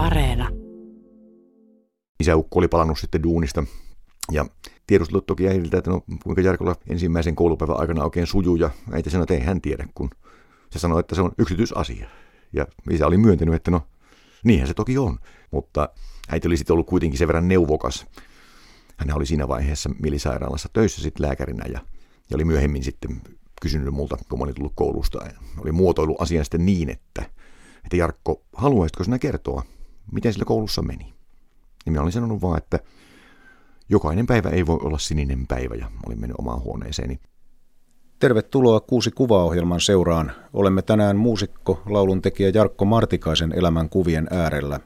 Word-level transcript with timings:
Areena. 0.00 0.48
Isäukko 2.20 2.58
oli 2.58 2.68
palannut 2.68 2.98
sitten 2.98 3.22
duunista 3.22 3.64
ja 4.32 4.46
tiedustelut 4.86 5.26
toki 5.26 5.48
äidiltä, 5.48 5.78
että 5.78 5.90
no, 5.90 6.02
kuinka 6.24 6.42
Jarkolla 6.42 6.76
ensimmäisen 6.88 7.36
koulupäivän 7.36 7.80
aikana 7.80 8.04
oikein 8.04 8.26
sujuu 8.26 8.56
ja 8.56 8.70
äiti 8.92 9.10
sanoi, 9.10 9.22
että 9.22 9.34
ei 9.34 9.40
hän 9.40 9.60
tiedä, 9.60 9.88
kun 9.94 10.10
se 10.70 10.78
sanoi, 10.78 11.00
että 11.00 11.14
se 11.14 11.20
on 11.20 11.32
yksityisasia. 11.38 12.08
Ja 12.52 12.66
isä 12.90 13.06
oli 13.06 13.16
myöntänyt, 13.16 13.54
että 13.54 13.70
no 13.70 13.82
niinhän 14.44 14.68
se 14.68 14.74
toki 14.74 14.98
on, 14.98 15.18
mutta 15.50 15.88
äiti 16.28 16.48
oli 16.48 16.56
sitten 16.56 16.74
ollut 16.74 16.86
kuitenkin 16.86 17.18
sen 17.18 17.28
verran 17.28 17.48
neuvokas. 17.48 18.06
Hän 18.96 19.16
oli 19.16 19.26
siinä 19.26 19.48
vaiheessa 19.48 19.90
mielisairaalassa 20.02 20.68
töissä 20.72 21.02
sitten 21.02 21.26
lääkärinä 21.26 21.64
ja, 21.66 21.80
ja 22.30 22.34
oli 22.34 22.44
myöhemmin 22.44 22.84
sitten 22.84 23.20
kysynyt 23.62 23.94
multa, 23.94 24.16
kun 24.28 24.38
mä 24.38 24.42
olin 24.42 24.54
tullut 24.54 24.72
koulusta. 24.76 25.24
Ja 25.24 25.32
oli 25.58 25.72
muotoilu 25.72 26.16
asian 26.18 26.44
sitten 26.44 26.66
niin, 26.66 26.90
että, 26.90 27.22
että 27.84 27.96
Jarkko, 27.96 28.42
haluaisitko 28.52 29.04
sinä 29.04 29.18
kertoa, 29.18 29.62
miten 30.12 30.32
sillä 30.32 30.44
koulussa 30.44 30.82
meni? 30.82 31.14
Ja 31.86 31.92
minä 31.92 32.02
olin 32.02 32.12
sanonut 32.12 32.42
vaan, 32.42 32.58
että 32.58 32.78
jokainen 33.88 34.26
päivä 34.26 34.48
ei 34.48 34.66
voi 34.66 34.78
olla 34.82 34.98
sininen 34.98 35.46
päivä 35.46 35.74
ja 35.74 35.90
olin 36.06 36.20
mennyt 36.20 36.38
omaan 36.38 36.62
huoneeseeni. 36.62 37.20
Tervetuloa 38.18 38.80
Kuusi 38.80 39.10
kuvaohjelman 39.10 39.80
seuraan. 39.80 40.32
Olemme 40.52 40.82
tänään 40.82 41.16
muusikko, 41.16 41.82
lauluntekijä 41.86 42.50
Jarkko 42.54 42.84
Martikaisen 42.84 43.52
elämän 43.52 43.88
kuvien 43.88 44.26
äärellä. 44.30 44.80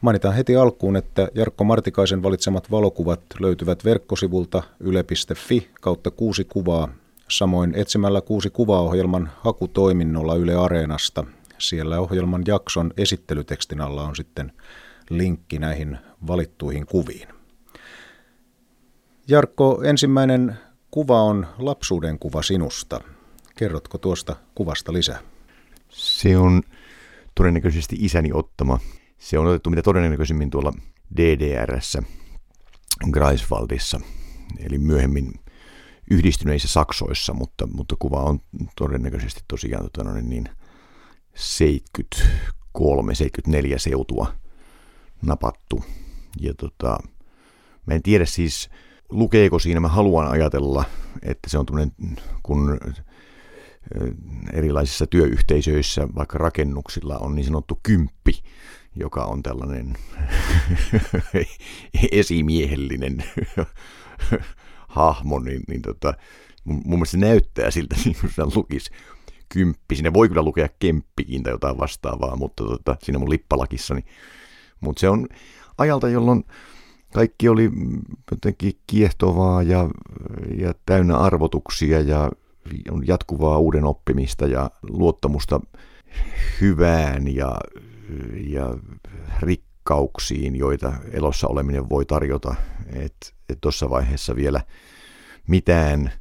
Mainitaan 0.00 0.34
heti 0.34 0.56
alkuun, 0.56 0.96
että 0.96 1.28
Jarkko 1.34 1.64
Martikaisen 1.64 2.22
valitsemat 2.22 2.70
valokuvat 2.70 3.20
löytyvät 3.40 3.84
verkkosivulta 3.84 4.62
yle.fi 4.80 5.70
kautta 5.80 6.10
kuusi 6.10 6.44
kuvaa 6.44 6.88
Samoin 7.30 7.74
etsimällä 7.74 8.20
kuusi 8.20 8.50
kuvaohjelman 8.50 9.30
hakutoiminnolla 9.40 10.34
Yle 10.34 10.54
Areenasta. 10.54 11.24
Siellä 11.58 12.00
ohjelman 12.00 12.42
jakson 12.46 12.90
esittelytekstin 12.96 13.80
alla 13.80 14.02
on 14.02 14.16
sitten 14.16 14.52
linkki 15.10 15.58
näihin 15.58 15.98
valittuihin 16.26 16.86
kuviin. 16.86 17.28
Jarkko, 19.28 19.82
ensimmäinen 19.84 20.58
kuva 20.90 21.22
on 21.22 21.46
lapsuuden 21.58 22.18
kuva 22.18 22.42
sinusta. 22.42 23.00
Kerrotko 23.56 23.98
tuosta 23.98 24.36
kuvasta 24.54 24.92
lisää? 24.92 25.18
Se 25.88 26.38
on 26.38 26.62
todennäköisesti 27.34 27.96
isäni 28.00 28.30
ottama. 28.32 28.78
Se 29.18 29.38
on 29.38 29.46
otettu 29.46 29.70
mitä 29.70 29.82
todennäköisemmin 29.82 30.50
tuolla 30.50 30.72
DDRssä, 31.16 32.02
Greifswaldissa, 33.10 34.00
eli 34.58 34.78
myöhemmin 34.78 35.32
yhdistyneissä 36.10 36.68
Saksoissa, 36.68 37.34
mutta, 37.34 37.66
mutta 37.66 37.96
kuva 37.98 38.22
on 38.22 38.40
todennäköisesti 38.76 39.40
tosiaan 39.48 39.84
tota, 39.84 40.04
no 40.04 40.14
niin, 40.20 40.48
73, 41.34 43.14
74 43.14 43.78
seutua 43.78 44.34
napattu. 45.22 45.84
Ja 46.40 46.54
tota, 46.54 46.98
mä 47.86 47.94
en 47.94 48.02
tiedä 48.02 48.24
siis, 48.24 48.70
lukeeko 49.08 49.58
siinä, 49.58 49.80
mä 49.80 49.88
haluan 49.88 50.28
ajatella, 50.28 50.84
että 51.22 51.50
se 51.50 51.58
on 51.58 51.66
tämmöinen, 51.66 51.92
kun 52.42 52.78
erilaisissa 54.52 55.06
työyhteisöissä, 55.06 56.08
vaikka 56.14 56.38
rakennuksilla 56.38 57.18
on 57.18 57.34
niin 57.34 57.44
sanottu 57.44 57.80
kymppi, 57.82 58.42
joka 58.96 59.24
on 59.24 59.42
tällainen 59.42 59.96
esimiehellinen 62.12 63.24
hahmo, 64.88 65.38
niin, 65.38 65.62
niin 65.68 65.82
tota, 65.82 66.14
mun, 66.64 66.82
mun 66.84 66.98
mielestä 66.98 67.10
se 67.10 67.18
näyttää 67.18 67.70
siltä, 67.70 67.96
niin 68.04 68.16
kuin 68.20 68.32
siinä 68.32 68.50
lukisi 68.54 68.90
kymppi. 69.48 69.94
Siinä 69.94 70.12
voi 70.12 70.28
kyllä 70.28 70.42
lukea 70.42 70.68
kemppikin 70.78 71.42
tai 71.42 71.52
jotain 71.52 71.78
vastaavaa, 71.78 72.36
mutta 72.36 72.64
tota, 72.64 72.96
siinä 73.02 73.18
mun 73.18 73.30
lippalakissani. 73.30 74.04
Mutta 74.80 75.00
se 75.00 75.08
on 75.08 75.28
ajalta, 75.78 76.08
jolloin 76.08 76.44
kaikki 77.14 77.48
oli 77.48 77.70
jotenkin 78.30 78.72
kiehtovaa 78.86 79.62
ja, 79.62 79.88
ja 80.58 80.74
täynnä 80.86 81.16
arvotuksia 81.16 82.00
ja 82.00 82.30
on 82.90 83.06
jatkuvaa 83.06 83.58
uuden 83.58 83.84
oppimista 83.84 84.46
ja 84.46 84.70
luottamusta 84.82 85.60
hyvään 86.60 87.34
ja, 87.34 87.56
ja 88.46 88.76
rikkauksiin, 89.40 90.56
joita 90.56 90.92
elossa 91.12 91.48
oleminen 91.48 91.88
voi 91.88 92.04
tarjota. 92.04 92.54
Että 92.92 93.28
et 93.48 93.58
tuossa 93.60 93.90
vaiheessa 93.90 94.36
vielä 94.36 94.60
mitään 95.46 96.12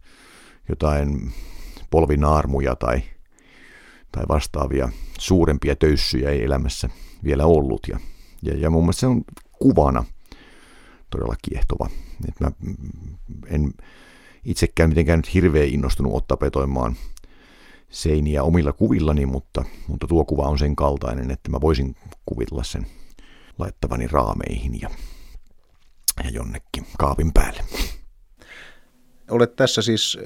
jotain 0.70 1.34
polvinaarmuja 1.90 2.76
tai, 2.76 3.02
tai 4.18 4.26
vastaavia 4.30 4.90
suurempia 5.20 5.76
töyssyjä 5.76 6.30
ei 6.30 6.44
elämässä 6.44 6.90
vielä 7.24 7.46
ollut. 7.46 7.88
Ja, 7.88 8.00
ja, 8.44 8.58
ja 8.58 8.70
mun 8.70 8.84
mielestä 8.84 9.00
se 9.00 9.08
on 9.08 9.22
kuvana 9.52 10.06
todella 11.10 11.36
kiehtova. 11.42 11.90
Et 12.28 12.40
mä 12.40 12.52
en 13.48 13.74
itsekään 14.46 14.90
mitenkään 14.90 15.20
nyt 15.20 15.34
hirveän 15.34 15.68
innostunut 15.68 16.14
ottaa 16.14 16.38
petoimaan 16.38 16.96
seiniä 17.90 18.44
omilla 18.44 18.74
kuvillani, 18.74 19.26
mutta, 19.26 19.66
mutta 19.88 20.08
tuo 20.08 20.26
kuva 20.26 20.44
on 20.44 20.60
sen 20.60 20.76
kaltainen, 20.76 21.32
että 21.32 21.50
mä 21.50 21.62
voisin 21.62 21.96
kuvitella 22.26 22.64
sen 22.64 22.88
laittavani 23.60 24.08
raameihin 24.08 24.82
ja, 24.82 24.90
ja 26.24 26.30
jonnekin 26.30 26.86
kaapin 26.98 27.34
päälle. 27.34 27.64
Olet 29.30 29.56
tässä 29.56 29.82
siis 29.82 30.18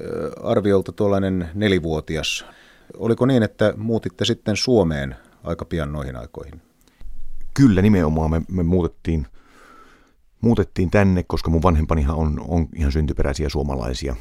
arviolta 0.42 0.92
tuollainen 0.92 1.50
nelivuotias. 1.54 2.44
Oliko 2.96 3.26
niin, 3.26 3.42
että 3.42 3.74
muutitte 3.76 4.24
sitten 4.24 4.56
Suomeen 4.56 5.16
aika 5.44 5.64
pian 5.64 5.92
noihin 5.92 6.16
aikoihin? 6.16 6.62
Kyllä, 7.54 7.82
nimenomaan 7.82 8.30
me, 8.30 8.42
me 8.50 8.62
muutettiin, 8.62 9.26
muutettiin 10.40 10.90
tänne, 10.90 11.22
koska 11.22 11.50
mun 11.50 11.62
vanhempanihan 11.62 12.16
on, 12.16 12.44
on 12.48 12.68
ihan 12.76 12.92
syntyperäisiä 12.92 13.48
suomalaisia. 13.48 14.16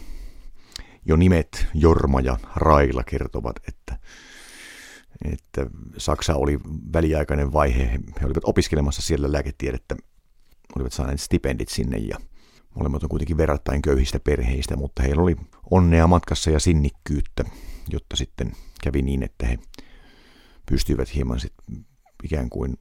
Jo 1.06 1.16
nimet 1.16 1.68
Jorma 1.74 2.20
ja 2.20 2.38
Raila 2.56 3.04
kertovat, 3.04 3.56
että, 3.68 3.98
että 5.32 5.66
Saksa 5.98 6.36
oli 6.36 6.60
väliaikainen 6.94 7.54
vaihe. 7.54 7.84
He 8.22 8.26
olivat 8.26 8.44
opiskelemassa 8.46 9.02
siellä 9.02 9.32
lääketiedettä, 9.32 9.96
olivat 10.76 10.94
saaneet 10.94 11.22
stipendit 11.22 11.70
sinne 11.70 11.98
ja– 11.98 12.18
Molemmat 12.76 13.04
on 13.04 13.10
kuitenkin 13.10 13.38
verrattain 13.38 13.82
köyhistä 13.82 14.20
perheistä, 14.20 14.76
mutta 14.76 15.04
heillä 15.04 15.24
oli 15.24 15.36
onnea 15.72 16.08
matkassa 16.08 16.52
ja 16.52 16.60
sinnikkyyttä, 16.60 17.44
jotta 17.92 18.16
sitten 18.16 18.52
kävi 18.84 19.02
niin, 19.02 19.24
että 19.24 19.46
he 19.46 19.60
pystyivät 20.66 21.16
hieman 21.16 21.40
sitten 21.40 21.86
ikään 22.24 22.50
kuin 22.50 22.78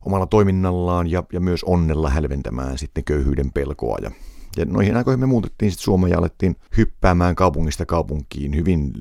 omalla 0.00 0.26
toiminnallaan 0.26 1.06
ja, 1.10 1.22
ja 1.32 1.40
myös 1.40 1.64
onnella 1.64 2.10
hälventämään 2.10 2.78
sitten 2.78 3.04
köyhyyden 3.04 3.52
pelkoa. 3.52 3.96
Ja, 4.02 4.10
ja 4.56 4.64
noihin 4.64 4.96
aikoihin 4.96 5.20
me 5.20 5.26
muutettiin 5.26 5.70
sitten 5.70 5.84
Suomeen 5.84 6.10
ja 6.10 6.18
alettiin 6.18 6.56
hyppäämään 6.76 7.34
kaupungista 7.34 7.86
kaupunkiin 7.86 8.56
hyvin, 8.56 8.92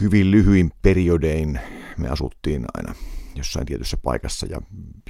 hyvin 0.00 0.30
lyhyin 0.30 0.70
periodein. 0.82 1.60
Me 1.98 2.08
asuttiin 2.08 2.64
aina 2.74 2.94
jossain 3.34 3.66
tietyssä 3.66 3.96
paikassa 3.96 4.46
ja, 4.46 4.60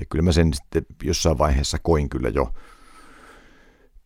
ja 0.01 0.07
kyllä 0.11 0.23
mä 0.23 0.33
sen 0.33 0.55
sitten 0.55 0.87
jossain 1.03 1.39
vaiheessa 1.39 1.79
koin 1.83 2.09
kyllä 2.09 2.29
jo 2.29 2.53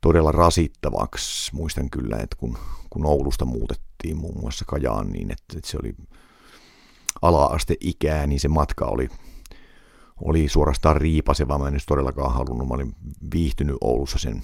todella 0.00 0.32
rasittavaksi. 0.32 1.54
Muistan 1.54 1.90
kyllä, 1.90 2.16
että 2.16 2.36
kun, 2.36 2.58
kun 2.90 3.06
Oulusta 3.06 3.44
muutettiin 3.44 4.16
muun 4.16 4.40
muassa 4.40 4.64
Kajaan 4.64 5.12
niin, 5.12 5.30
että, 5.30 5.58
että 5.58 5.70
se 5.70 5.78
oli 5.82 5.94
ala-aste 7.22 7.76
ikää, 7.80 8.26
niin 8.26 8.40
se 8.40 8.48
matka 8.48 8.84
oli, 8.84 9.08
oli 10.24 10.48
suorastaan 10.48 10.96
riipaseva. 10.96 11.58
Mä 11.58 11.66
en 11.66 11.74
nyt 11.74 11.82
todellakaan 11.86 12.34
halunnut. 12.34 12.68
Mä 12.68 12.74
olin 12.74 12.96
viihtynyt 13.34 13.76
Oulussa 13.80 14.18
sen 14.18 14.42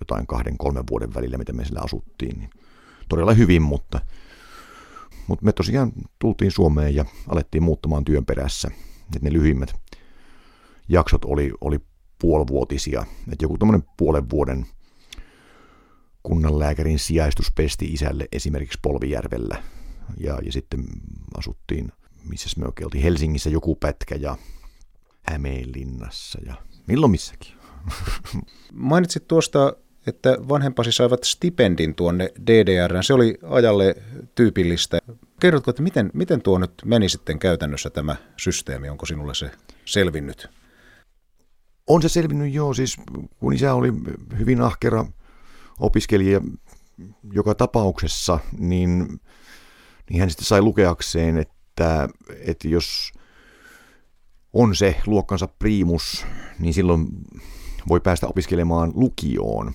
jotain 0.00 0.26
kahden, 0.26 0.58
kolmen 0.58 0.84
vuoden 0.90 1.14
välillä, 1.14 1.38
mitä 1.38 1.52
me 1.52 1.64
siellä 1.64 1.80
asuttiin. 1.84 2.38
Niin 2.38 2.50
todella 3.08 3.32
hyvin, 3.32 3.62
mutta, 3.62 4.00
mutta 5.26 5.44
me 5.44 5.52
tosiaan 5.52 5.92
tultiin 6.18 6.50
Suomeen 6.50 6.94
ja 6.94 7.04
alettiin 7.28 7.62
muuttamaan 7.62 8.04
työn 8.04 8.26
perässä. 8.26 8.70
Että 9.00 9.18
ne 9.22 9.32
lyhimmät 9.32 9.74
jaksot 10.88 11.24
oli, 11.24 11.52
oli 11.60 11.80
puolivuotisia. 12.18 13.04
Että 13.32 13.44
joku 13.44 13.58
tämmöinen 13.58 13.88
puolen 13.96 14.30
vuoden 14.30 14.66
kunnanlääkärin 16.22 16.98
sijaistus 16.98 17.52
pesti 17.54 17.84
isälle 17.84 18.28
esimerkiksi 18.32 18.78
Polvijärvellä. 18.82 19.62
Ja, 20.20 20.38
ja 20.42 20.52
sitten 20.52 20.84
asuttiin, 21.38 21.92
missä 22.28 22.60
me 22.60 22.66
oikein 22.66 22.86
oltiin, 22.86 23.02
Helsingissä 23.02 23.50
joku 23.50 23.74
pätkä 23.74 24.14
ja 24.14 24.36
Hämeenlinnassa 25.22 26.38
ja 26.46 26.54
milloin 26.86 27.10
missäkin. 27.10 27.52
Mainitsit 28.72 29.28
tuosta, 29.28 29.76
että 30.06 30.36
vanhempasi 30.48 30.92
saivat 30.92 31.24
stipendin 31.24 31.94
tuonne 31.94 32.32
DDR. 32.46 33.02
Se 33.02 33.14
oli 33.14 33.38
ajalle 33.42 33.94
tyypillistä. 34.34 34.98
Kerrotko, 35.40 35.70
että 35.70 35.82
miten, 35.82 36.10
miten 36.14 36.42
tuo 36.42 36.58
nyt 36.58 36.72
meni 36.84 37.08
sitten 37.08 37.38
käytännössä 37.38 37.90
tämä 37.90 38.16
systeemi? 38.36 38.88
Onko 38.88 39.06
sinulle 39.06 39.34
se 39.34 39.50
selvinnyt? 39.84 40.48
On 41.86 42.02
se 42.02 42.08
selvinnyt 42.08 42.54
joo, 42.54 42.74
siis 42.74 42.96
kun 43.38 43.52
isä 43.52 43.74
oli 43.74 43.92
hyvin 44.38 44.60
ahkera 44.60 45.06
opiskelija 45.80 46.40
joka 47.32 47.54
tapauksessa, 47.54 48.38
niin, 48.58 49.20
niin 50.10 50.20
hän 50.20 50.30
sitten 50.30 50.46
sai 50.46 50.62
lukeakseen, 50.62 51.38
että, 51.38 52.08
että 52.46 52.68
jos 52.68 53.12
on 54.52 54.76
se 54.76 54.96
luokkansa 55.06 55.48
priimus, 55.48 56.26
niin 56.58 56.74
silloin 56.74 57.06
voi 57.88 58.00
päästä 58.00 58.26
opiskelemaan 58.26 58.92
lukioon 58.94 59.72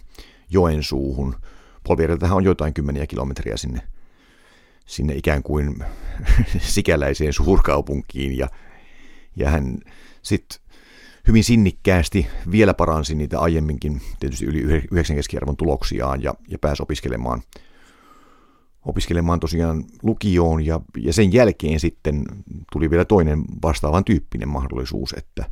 Joensuuhun. 0.49 1.35
Polvieriltähän 1.83 2.37
on 2.37 2.43
jotain 2.43 2.73
kymmeniä 2.73 3.07
kilometriä 3.07 3.57
sinne, 3.57 3.81
sinne 4.85 5.15
ikään 5.15 5.43
kuin 5.43 5.75
sikäläiseen 6.59 7.33
suurkaupunkiin 7.33 8.37
ja, 8.37 8.47
ja 9.35 9.49
hän 9.49 9.77
sitten 10.21 10.70
hyvin 11.27 11.43
sinnikkäästi 11.43 12.27
vielä 12.51 12.73
paransi 12.73 13.15
niitä 13.15 13.39
aiemminkin 13.39 14.01
tietysti 14.19 14.45
yli 14.45 14.59
9 14.91 15.15
keskiarvon 15.15 15.57
tuloksiaan 15.57 16.23
ja, 16.23 16.33
ja 16.47 16.57
pääsi 16.59 16.83
opiskelemaan, 16.83 17.41
opiskelemaan 18.85 19.39
tosiaan 19.39 19.83
lukioon 20.03 20.65
ja, 20.65 20.79
ja 20.97 21.13
sen 21.13 21.33
jälkeen 21.33 21.79
sitten 21.79 22.25
tuli 22.71 22.89
vielä 22.89 23.05
toinen 23.05 23.43
vastaavan 23.63 24.05
tyyppinen 24.05 24.49
mahdollisuus, 24.49 25.13
että, 25.17 25.45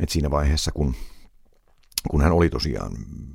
että 0.00 0.12
siinä 0.12 0.30
vaiheessa 0.30 0.72
kun, 0.72 0.94
kun 2.10 2.20
hän 2.20 2.32
oli 2.32 2.50
tosiaan 2.50 2.92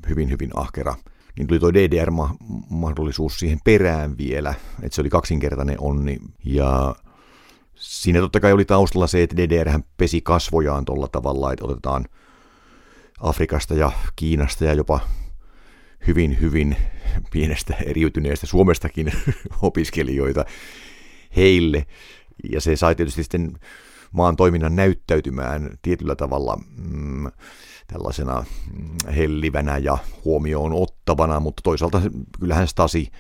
hyvin 0.10 0.30
hyvin 0.30 0.52
ahkera, 0.56 0.96
niin 1.38 1.48
tuli 1.48 1.60
tuo 1.60 1.74
DDR-mahdollisuus 1.74 3.40
siihen 3.40 3.60
perään 3.64 4.18
vielä, 4.18 4.54
että 4.84 4.96
se 4.96 5.02
oli 5.02 5.10
kaksinkertainen 5.10 5.80
onni 5.80 6.18
ja 6.46 6.96
Siinä 7.76 8.20
totta 8.20 8.40
kai 8.40 8.54
oli 8.54 8.66
taustalla 8.66 9.08
se, 9.08 9.24
että 9.24 9.38
DDR 9.38 9.80
pesi 9.98 10.22
kasvojaan 10.22 10.86
tuolla 10.86 11.08
tavalla, 11.08 11.54
että 11.54 11.66
otetaan 11.66 12.06
Afrikasta 13.20 13.74
ja 13.74 13.92
Kiinasta 14.16 14.66
ja 14.66 14.74
jopa 14.74 15.00
hyvin, 16.08 16.42
hyvin 16.42 16.78
pienestä 17.32 17.76
eriytyneestä 17.86 18.48
Suomestakin 18.48 19.12
opiskelijoita 19.62 20.46
heille. 21.36 21.86
Ja 22.52 22.62
se 22.62 22.76
sai 22.76 22.96
tietysti 22.96 23.24
sitten 23.24 23.60
maan 24.12 24.36
toiminnan 24.36 24.76
näyttäytymään 24.76 25.70
tietyllä 25.82 26.16
tavalla 26.16 26.58
mm, 26.78 27.32
tällaisena 27.88 28.46
mm, 28.74 29.14
hellivänä 29.16 29.78
ja 29.78 29.98
huomioon 30.26 30.74
ottavana, 30.74 31.40
mutta 31.40 31.62
toisaalta 31.64 32.02
kyllähän 32.40 32.68
Stasi 32.68 33.12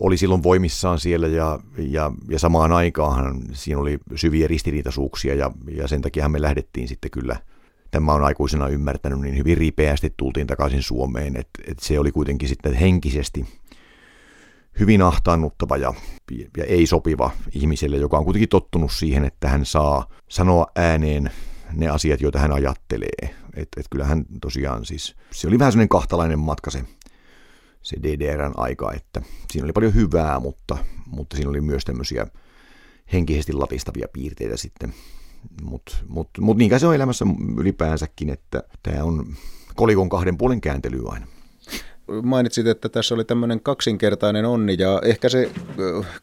oli 0.00 0.16
silloin 0.16 0.42
voimissaan 0.42 0.98
siellä 0.98 1.26
ja, 1.26 1.60
ja, 1.78 2.12
ja 2.28 2.38
samaan 2.38 2.72
aikaan 2.72 3.42
siinä 3.52 3.80
oli 3.80 3.98
syviä 4.14 4.46
ristiriitaisuuksia 4.46 5.34
ja, 5.34 5.50
ja 5.70 5.88
sen 5.88 6.00
takia 6.00 6.28
me 6.28 6.42
lähdettiin 6.42 6.88
sitten 6.88 7.10
kyllä, 7.10 7.36
tämä 7.90 8.12
on 8.12 8.24
aikuisena 8.24 8.68
ymmärtänyt, 8.68 9.20
niin 9.20 9.36
hyvin 9.36 9.58
ripeästi 9.58 10.14
tultiin 10.16 10.46
takaisin 10.46 10.82
Suomeen, 10.82 11.36
että 11.36 11.62
et 11.66 11.78
se 11.78 11.98
oli 11.98 12.12
kuitenkin 12.12 12.48
sitten 12.48 12.74
henkisesti 12.74 13.46
hyvin 14.80 15.02
ahtaannuttava 15.02 15.76
ja, 15.76 15.94
ja 16.56 16.64
ei 16.64 16.86
sopiva 16.86 17.30
ihmiselle, 17.54 17.96
joka 17.96 18.18
on 18.18 18.24
kuitenkin 18.24 18.48
tottunut 18.48 18.92
siihen, 18.92 19.24
että 19.24 19.48
hän 19.48 19.64
saa 19.64 20.06
sanoa 20.28 20.66
ääneen 20.76 21.30
ne 21.72 21.88
asiat, 21.88 22.20
joita 22.20 22.38
hän 22.38 22.52
ajattelee. 22.52 23.34
Että 23.54 23.80
et 23.80 23.86
kyllähän 23.90 24.24
tosiaan 24.40 24.84
siis, 24.84 25.16
se 25.30 25.48
oli 25.48 25.58
vähän 25.58 25.72
sellainen 25.72 25.88
kahtalainen 25.88 26.38
matka 26.38 26.70
se 26.70 26.84
se 27.82 27.96
DDRn 28.02 28.52
aika, 28.56 28.92
että 28.92 29.22
siinä 29.50 29.64
oli 29.64 29.72
paljon 29.72 29.94
hyvää, 29.94 30.40
mutta, 30.40 30.78
mutta 31.06 31.36
siinä 31.36 31.50
oli 31.50 31.60
myös 31.60 31.84
tämmöisiä 31.84 32.26
henkisesti 33.12 33.52
latistavia 33.52 34.08
piirteitä 34.12 34.56
sitten. 34.56 34.94
Mutta 35.62 35.96
mut, 36.08 36.28
mut 36.40 36.56
niinkään 36.56 36.80
se 36.80 36.86
on 36.86 36.94
elämässä 36.94 37.24
ylipäänsäkin, 37.58 38.30
että 38.30 38.62
tämä 38.82 39.04
on 39.04 39.26
kolikon 39.74 40.08
kahden 40.08 40.36
puolen 40.38 40.60
kääntely 40.60 41.00
aina. 41.08 41.26
Mainitsit, 42.22 42.66
että 42.66 42.88
tässä 42.88 43.14
oli 43.14 43.24
tämmöinen 43.24 43.60
kaksinkertainen 43.60 44.44
onni 44.44 44.76
ja 44.78 45.00
ehkä 45.04 45.28
se 45.28 45.50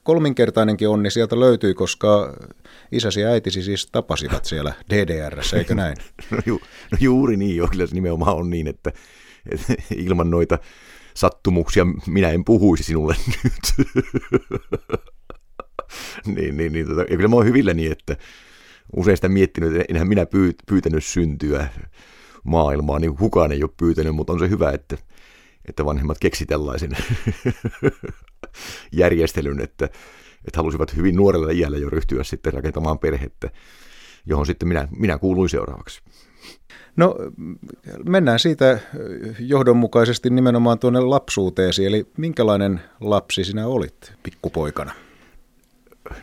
kolminkertainenkin 0.03 0.89
onni 0.89 1.11
sieltä 1.11 1.39
löytyi, 1.39 1.73
koska 1.73 2.33
isäsi 2.91 3.21
ja 3.21 3.29
äitisi 3.29 3.63
siis 3.63 3.87
tapasivat 3.91 4.45
siellä 4.45 4.73
DDRssä, 4.89 5.57
eikö 5.57 5.75
näin? 5.75 5.97
no, 6.31 6.37
ju, 6.45 6.59
no 6.91 6.97
juuri 7.01 7.37
niin, 7.37 7.57
jo, 7.57 7.67
kyllä 7.67 7.87
se 7.87 7.95
nimenomaan 7.95 8.35
on 8.35 8.49
niin, 8.49 8.67
että, 8.67 8.91
että 9.51 9.73
ilman 9.95 10.29
noita 10.31 10.59
sattumuksia 11.17 11.85
minä 12.07 12.29
en 12.29 12.45
puhuisi 12.45 12.83
sinulle 12.83 13.15
nyt. 13.43 13.87
niin, 16.25 16.57
niin, 16.57 16.73
niin, 16.73 16.87
tota, 16.87 17.01
ja 17.01 17.15
kyllä 17.15 17.27
mä 17.27 17.35
oon 17.35 17.45
hyvilläni, 17.45 17.87
että 17.87 18.17
usein 18.95 19.17
sitä 19.17 19.29
miettinyt, 19.29 19.75
että 19.75 19.85
enhän 19.89 20.07
minä 20.07 20.25
pyyt, 20.25 20.55
pyytänyt 20.67 21.05
syntyä 21.05 21.67
maailmaan, 22.43 23.01
niin 23.01 23.15
kukaan 23.15 23.51
ei 23.51 23.63
ole 23.63 23.71
pyytänyt, 23.77 24.15
mutta 24.15 24.33
on 24.33 24.39
se 24.39 24.49
hyvä, 24.49 24.71
että, 24.71 24.97
että 25.65 25.85
vanhemmat 25.85 26.17
keksi 26.19 26.45
tällaisen 26.45 26.91
järjestelyn, 28.91 29.61
että, 29.61 29.85
että 30.45 30.57
halusivat 30.57 30.95
hyvin 30.95 31.15
nuorella 31.15 31.51
iällä 31.51 31.77
jo 31.77 31.89
ryhtyä 31.89 32.23
sitten 32.23 32.53
rakentamaan 32.53 32.99
perhettä, 32.99 33.49
johon 34.25 34.45
sitten 34.45 34.67
minä, 34.67 34.87
minä 34.97 35.17
kuuluin 35.17 35.49
seuraavaksi. 35.49 36.01
No 36.97 37.15
mennään 38.09 38.39
siitä 38.39 38.79
johdonmukaisesti 39.39 40.29
nimenomaan 40.29 40.79
tuonne 40.79 40.99
lapsuuteesi, 40.99 41.85
eli 41.85 42.07
minkälainen 42.17 42.81
lapsi 42.99 43.43
sinä 43.43 43.67
olit 43.67 44.13
pikkupoikana? 44.23 44.93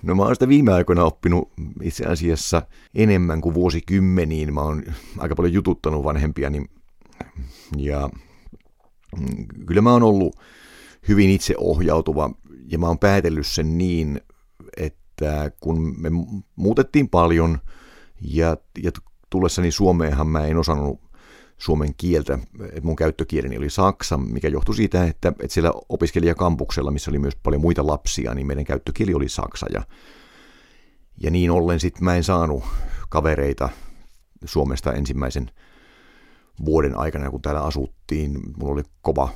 No 0.03 0.15
mä 0.15 0.23
oon 0.23 0.35
sitä 0.35 0.49
viime 0.49 0.73
aikoina 0.73 1.05
oppinut 1.05 1.53
itse 1.82 2.05
asiassa 2.05 2.62
enemmän 2.94 3.41
kuin 3.41 3.55
vuosikymmeniin. 3.55 4.55
Mä 4.55 4.61
oon 4.61 4.82
aika 5.19 5.35
paljon 5.35 5.53
jututtanut 5.53 6.05
vanhempiani 6.05 6.67
ja 7.77 8.11
kyllä 9.67 9.81
mä 9.81 9.93
oon 9.93 10.03
ollut 10.03 10.37
hyvin 11.09 11.31
itseohjautuva 11.31 12.31
ja 12.69 12.79
mä 12.79 12.87
oon 12.87 12.99
päätellyt 12.99 13.47
sen 13.47 13.79
niin, 13.79 14.20
että 14.77 15.50
kun 15.61 15.94
me 15.99 16.11
muutettiin 16.56 17.09
paljon 17.09 17.59
ja, 18.20 18.56
ja 18.82 18.91
tullessani 19.34 19.70
Suomeenhan 19.70 20.28
mä 20.28 20.46
en 20.46 20.56
osannut 20.56 21.00
suomen 21.58 21.94
kieltä, 21.96 22.38
että 22.62 22.81
mun 22.82 22.96
käyttökieleni 22.96 23.58
oli 23.58 23.70
saksa, 23.70 24.19
mikä 24.19 24.48
johtui 24.48 24.75
siitä, 24.75 25.04
että, 25.04 25.28
että 25.28 25.54
siellä 25.54 25.72
opiskelijakampuksella, 25.88 26.90
missä 26.90 27.10
oli 27.10 27.19
myös 27.19 27.36
paljon 27.42 27.60
muita 27.62 27.86
lapsia, 27.86 28.34
niin 28.34 28.46
meidän 28.46 28.64
käyttökieli 28.64 29.14
oli 29.14 29.28
saksa. 29.28 29.66
Ja, 29.72 29.82
ja 31.20 31.31
niin 31.31 31.50
ollen 31.50 31.81
sitten 31.81 32.04
mä 32.04 32.16
en 32.16 32.25
saanut 32.25 32.64
kavereita 33.08 33.69
Suomesta 34.44 34.92
ensimmäisen 34.92 35.50
vuoden 36.64 36.98
aikana, 36.98 37.31
kun 37.31 37.42
täällä 37.42 37.62
asuttiin. 37.62 38.40
Mulla 38.56 38.72
oli 38.72 38.82
kova 39.02 39.28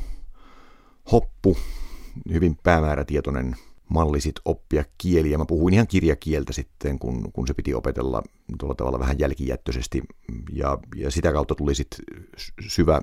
hoppu, 1.12 1.56
hyvin 2.32 2.56
päämäärätietoinen 2.62 3.56
malli 3.88 4.20
sit 4.20 4.36
oppia 4.44 4.84
kieliä. 4.98 5.38
Mä 5.38 5.44
puhuin 5.44 5.74
ihan 5.74 5.86
kirjakieltä 5.86 6.52
sitten, 6.52 6.98
kun, 6.98 7.32
kun 7.32 7.46
se 7.46 7.54
piti 7.54 7.74
opetella 7.74 8.22
tuolla 8.58 8.74
tavalla 8.74 8.98
vähän 8.98 9.18
jälkijättöisesti. 9.18 10.02
Ja, 10.52 10.78
ja 10.96 11.10
sitä 11.10 11.32
kautta 11.32 11.54
tuli 11.54 11.74
sitten 11.74 12.04
syvä 12.68 13.02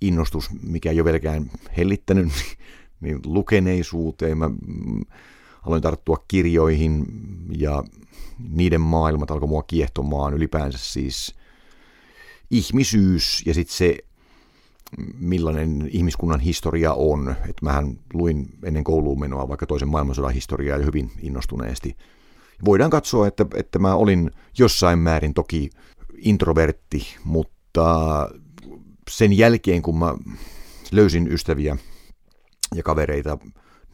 innostus, 0.00 0.50
mikä 0.62 0.90
ei 0.90 1.00
ole 1.00 1.04
vieläkään 1.04 1.50
hellittänyt, 1.76 2.28
niin 3.00 3.20
lukeneisuuteen. 3.24 4.38
Mä 4.38 4.48
mm, 4.48 5.00
aloin 5.62 5.82
tarttua 5.82 6.24
kirjoihin 6.28 7.04
ja 7.58 7.84
niiden 8.50 8.80
maailmat 8.80 9.30
alkoi 9.30 9.48
mua 9.48 9.62
kiehtomaan 9.62 10.34
ylipäänsä 10.34 10.78
siis 10.78 11.34
ihmisyys 12.50 13.42
ja 13.46 13.54
sitten 13.54 13.76
se 13.76 13.98
millainen 15.18 15.88
ihmiskunnan 15.92 16.40
historia 16.40 16.92
on. 16.92 17.30
Että 17.30 17.64
mähän 17.64 17.98
luin 18.12 18.46
ennen 18.64 18.84
kouluun 18.84 19.20
menoa 19.20 19.48
vaikka 19.48 19.66
toisen 19.66 19.88
maailmansodan 19.88 20.34
historiaa 20.34 20.78
jo 20.78 20.86
hyvin 20.86 21.10
innostuneesti. 21.22 21.96
Voidaan 22.64 22.90
katsoa, 22.90 23.26
että, 23.26 23.46
että 23.54 23.78
mä 23.78 23.94
olin 23.94 24.30
jossain 24.58 24.98
määrin 24.98 25.34
toki 25.34 25.70
introvertti, 26.16 27.16
mutta 27.24 28.28
sen 29.10 29.32
jälkeen 29.32 29.82
kun 29.82 29.98
mä 29.98 30.14
löysin 30.92 31.32
ystäviä 31.32 31.76
ja 32.74 32.82
kavereita, 32.82 33.38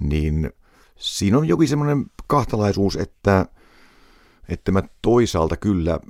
niin 0.01 0.51
siinä 0.97 1.39
on 1.39 1.49
jokin 1.49 1.69
semmoinen 1.69 2.07
kahtalaisuus, 2.27 2.97
että, 2.97 3.47
että 4.49 4.73
mä 4.73 4.83
toisaalta 5.03 5.57
kyllä 5.57 6.01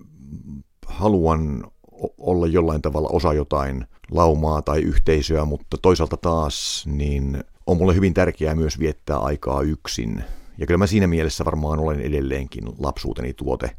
haluan 0.87 1.71
olla 2.19 2.47
jollain 2.47 2.83
tavalla 2.83 3.09
osa 3.13 3.33
jotain 3.33 3.87
laumaa 4.11 4.63
tai 4.63 4.81
yhteisöä, 4.81 5.45
mutta 5.45 5.77
toisaalta 5.83 6.17
taas 6.17 6.85
niin 6.87 7.45
on 7.67 7.77
mulle 7.77 7.95
hyvin 7.95 8.15
tärkeää 8.15 8.55
myös 8.55 8.79
viettää 8.79 9.19
aikaa 9.19 9.63
yksin. 9.63 10.25
Ja 10.59 10.67
kyllä 10.67 10.79
mä 10.79 10.87
siinä 10.87 11.07
mielessä 11.07 11.45
varmaan 11.45 11.79
olen 11.79 12.01
edelleenkin 12.01 12.65
lapsuuteni 12.79 13.35
tuote. 13.35 13.77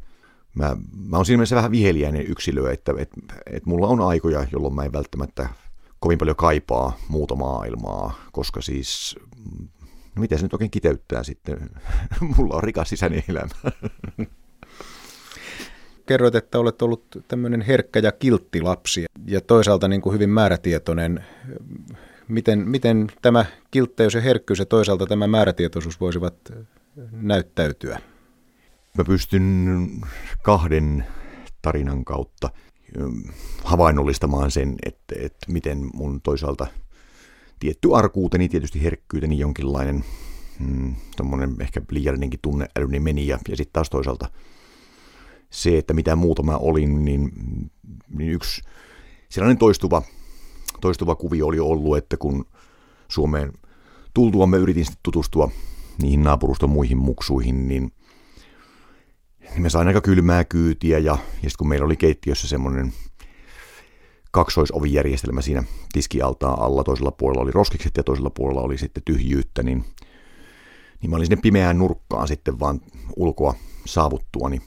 Mä, 0.54 0.76
mä 1.08 1.16
oon 1.16 1.26
siinä 1.26 1.36
mielessä 1.36 1.56
vähän 1.56 1.70
viheliäinen 1.70 2.26
yksilö, 2.26 2.72
että 2.72 2.92
että 2.98 3.16
että 3.46 3.70
mulla 3.70 3.86
on 3.86 4.00
aikoja, 4.00 4.46
jolloin 4.52 4.74
mä 4.74 4.84
en 4.84 4.92
välttämättä 4.92 5.48
kovin 5.98 6.18
paljon 6.18 6.36
kaipaa 6.36 6.96
muuta 7.08 7.34
maailmaa, 7.34 8.14
koska 8.32 8.60
siis, 8.60 9.16
no 10.16 10.20
miten 10.20 10.38
se 10.38 10.44
nyt 10.44 10.52
oikein 10.52 10.70
kiteyttää 10.70 11.22
sitten, 11.22 11.70
mulla 12.36 12.54
on 12.54 12.62
rikas 12.62 12.88
sisäinen 12.88 13.22
elämä. 13.28 13.48
kerroit, 16.06 16.34
että 16.34 16.58
olet 16.58 16.82
ollut 16.82 17.04
tämmöinen 17.28 17.60
herkkä 17.60 18.00
ja 18.00 18.12
kiltti 18.12 18.60
lapsi 18.60 19.04
ja 19.26 19.40
toisaalta 19.40 19.88
niin 19.88 20.00
kuin 20.00 20.14
hyvin 20.14 20.30
määrätietoinen. 20.30 21.24
Miten, 22.28 22.58
miten 22.58 23.06
tämä 23.22 23.44
kiltteys 23.70 24.14
ja 24.14 24.20
herkkyys 24.20 24.58
ja 24.58 24.66
toisaalta 24.66 25.06
tämä 25.06 25.26
määrätietoisuus 25.26 26.00
voisivat 26.00 26.34
näyttäytyä? 27.12 28.00
Mä 28.98 29.04
pystyn 29.04 29.88
kahden 30.42 31.06
tarinan 31.62 32.04
kautta 32.04 32.50
havainnollistamaan 33.64 34.50
sen, 34.50 34.76
että, 34.86 35.14
että 35.18 35.52
miten 35.52 35.90
mun 35.94 36.20
toisaalta 36.20 36.66
tietty 37.58 37.88
arkuuteni, 37.94 38.48
tietysti 38.48 38.82
herkkyyteni 38.82 39.38
jonkinlainen 39.38 40.04
mm, 40.60 40.94
ehkä 41.60 41.82
liiallinenkin 41.90 42.40
tunneälyni 42.42 43.00
meni 43.00 43.26
ja, 43.26 43.38
ja 43.48 43.56
sitten 43.56 43.72
taas 43.72 43.90
toisaalta 43.90 44.28
se, 45.52 45.78
että 45.78 45.94
mitä 45.94 46.16
muuta 46.16 46.42
mä 46.42 46.56
olin, 46.56 47.04
niin, 47.04 47.32
niin 48.08 48.32
yksi 48.32 48.62
sellainen 49.28 49.58
toistuva, 49.58 50.02
toistuva 50.80 51.14
kuvio 51.14 51.46
oli 51.46 51.58
ollut, 51.58 51.96
että 51.96 52.16
kun 52.16 52.44
Suomeen 53.08 53.52
tultua 54.14 54.46
mä 54.46 54.56
yritin 54.56 54.84
sitten 54.84 55.00
tutustua 55.02 55.50
niihin 56.02 56.22
naapuruston 56.22 56.70
muihin 56.70 56.98
muksuihin, 56.98 57.68
niin, 57.68 57.92
niin 59.40 59.62
mä 59.62 59.68
sain 59.68 59.88
aika 59.88 60.00
kylmää 60.00 60.44
kyytiä 60.44 60.98
ja, 60.98 61.12
ja 61.12 61.18
sitten 61.32 61.52
kun 61.58 61.68
meillä 61.68 61.86
oli 61.86 61.96
keittiössä 61.96 62.48
semmoinen 62.48 62.92
kaksoisovijärjestelmä 64.30 65.42
siinä 65.42 65.64
tiskialtaan 65.92 66.58
alla, 66.58 66.84
toisella 66.84 67.10
puolella 67.10 67.42
oli 67.42 67.52
roskikset 67.52 67.96
ja 67.96 68.04
toisella 68.04 68.30
puolella 68.30 68.60
oli 68.60 68.78
sitten 68.78 69.02
tyhjyyttä, 69.06 69.62
niin, 69.62 69.84
niin 71.02 71.10
mä 71.10 71.16
olin 71.16 71.26
sinne 71.26 71.42
pimeään 71.42 71.78
nurkkaan 71.78 72.28
sitten 72.28 72.60
vaan 72.60 72.80
ulkoa 73.16 73.54
saavuttuani 73.86 74.60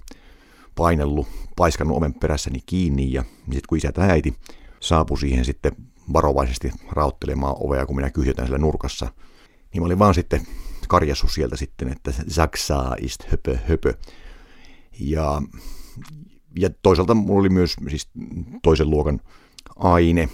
painellut, 0.75 1.27
paiskannut 1.55 1.97
oven 1.97 2.13
perässäni 2.13 2.59
kiinni 2.65 3.13
ja 3.13 3.23
sitten 3.41 3.61
kun 3.69 3.77
isä 3.77 3.91
tai 3.91 4.09
äiti 4.09 4.33
saapui 4.79 5.19
siihen 5.19 5.45
sitten 5.45 5.71
varovaisesti 6.13 6.71
rauttelemaan 6.91 7.55
ovea, 7.59 7.85
kun 7.85 7.95
minä 7.95 8.09
kyhjötän 8.09 8.45
siellä 8.45 8.57
nurkassa, 8.57 9.07
niin 9.73 9.81
mä 9.81 9.85
olin 9.85 9.99
vaan 9.99 10.13
sitten 10.13 10.47
karjassu 10.87 11.27
sieltä 11.27 11.57
sitten, 11.57 11.91
että 11.91 12.11
Zaksaa 12.29 12.95
ist 12.99 13.23
höpö 13.31 13.57
höpö. 13.67 13.93
Ja, 14.99 15.41
ja 16.59 16.69
toisaalta 16.81 17.13
mulla 17.13 17.39
oli 17.39 17.49
myös 17.49 17.75
siis 17.89 18.09
toisen 18.63 18.89
luokan 18.89 19.21
aine, 19.75 20.29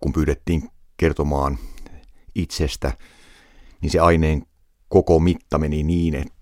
kun 0.00 0.12
pyydettiin 0.12 0.70
kertomaan 0.96 1.58
itsestä, 2.34 2.92
niin 3.80 3.90
se 3.90 3.98
aineen 3.98 4.42
koko 4.88 5.20
mitta 5.20 5.58
meni 5.58 5.82
niin, 5.82 6.14
että 6.14 6.35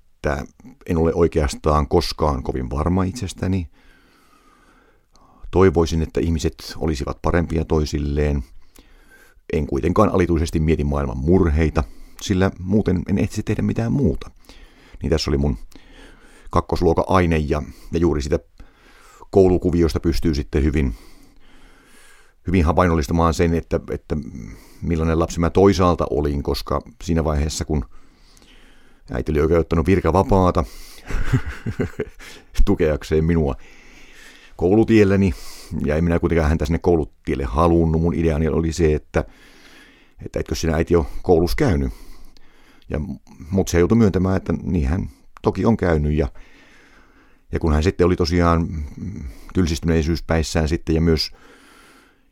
en 0.87 0.99
ole 0.99 1.15
oikeastaan 1.15 1.89
koskaan 1.89 2.43
kovin 2.43 2.71
varma 2.71 3.05
itsestäni. 3.05 3.69
Toivoisin, 5.51 6.03
että 6.03 6.21
ihmiset 6.21 6.75
olisivat 6.77 7.23
parempia 7.23 7.65
toisilleen. 7.65 8.45
En 9.53 9.67
kuitenkaan 9.67 10.09
alituisesti 10.09 10.61
mieti 10.61 10.85
maailman 10.85 11.19
murheita, 11.19 11.85
sillä 12.21 12.51
muuten 12.59 13.03
en 13.09 13.19
etsi 13.19 13.43
tehdä 13.43 13.63
mitään 13.63 13.93
muuta. 13.93 14.31
Niin 15.03 15.11
tässä 15.11 15.31
oli 15.31 15.39
mun 15.39 15.59
kakkosluokan 16.51 17.05
aine 17.09 17.39
ja, 17.39 17.63
ja 17.93 17.99
juuri 17.99 18.23
sitä 18.23 18.39
koulukuviosta 19.31 20.01
pystyy 20.01 20.35
sitten 20.35 20.65
hyvin, 20.65 20.95
hyvin 22.47 22.65
havainnollistamaan 22.65 23.35
sen, 23.35 23.55
että, 23.55 23.81
että 23.91 24.17
millainen 24.83 25.19
lapsi 25.19 25.41
mä 25.41 25.51
toisaalta 25.51 26.07
olin, 26.11 26.43
koska 26.43 26.81
siinä 27.05 27.25
vaiheessa 27.25 27.65
kun 27.65 27.85
äiti 29.13 29.33
oli 29.33 29.41
oikein 29.41 29.61
ottanut 29.61 29.87
virkavapaata 29.87 30.65
tukeakseen 32.65 33.25
minua 33.25 33.55
koulutielläni, 34.57 35.35
ja 35.85 35.97
en 35.97 36.05
minä 36.05 36.19
kuitenkaan 36.19 36.49
häntä 36.49 36.67
sinne 36.67 36.79
koulutielle 36.79 37.45
halunnut. 37.45 38.03
Mun 38.03 38.15
ideani 38.15 38.49
oli 38.49 38.73
se, 38.73 38.95
että, 38.95 39.25
että 40.25 40.41
etkö 40.41 40.55
sinä 40.55 40.75
äiti 40.75 40.97
ole 40.97 41.07
koulussa 41.23 41.57
käynyt. 41.57 41.93
Ja, 42.89 43.01
mutta 43.51 43.71
se 43.71 43.79
joutui 43.79 43.99
myöntämään, 43.99 44.37
että 44.37 44.53
niin 44.63 44.89
hän 44.89 45.09
toki 45.43 45.65
on 45.65 45.77
käynyt, 45.77 46.13
ja, 46.13 46.29
ja 47.53 47.61
kun 47.61 47.73
hän 47.73 47.83
sitten 47.83 48.07
oli 48.07 48.17
tosiaan 48.17 48.69
tylsistyneisyyspäissään 49.55 50.69
sitten, 50.69 50.95
ja 50.95 51.01
myös 51.01 51.31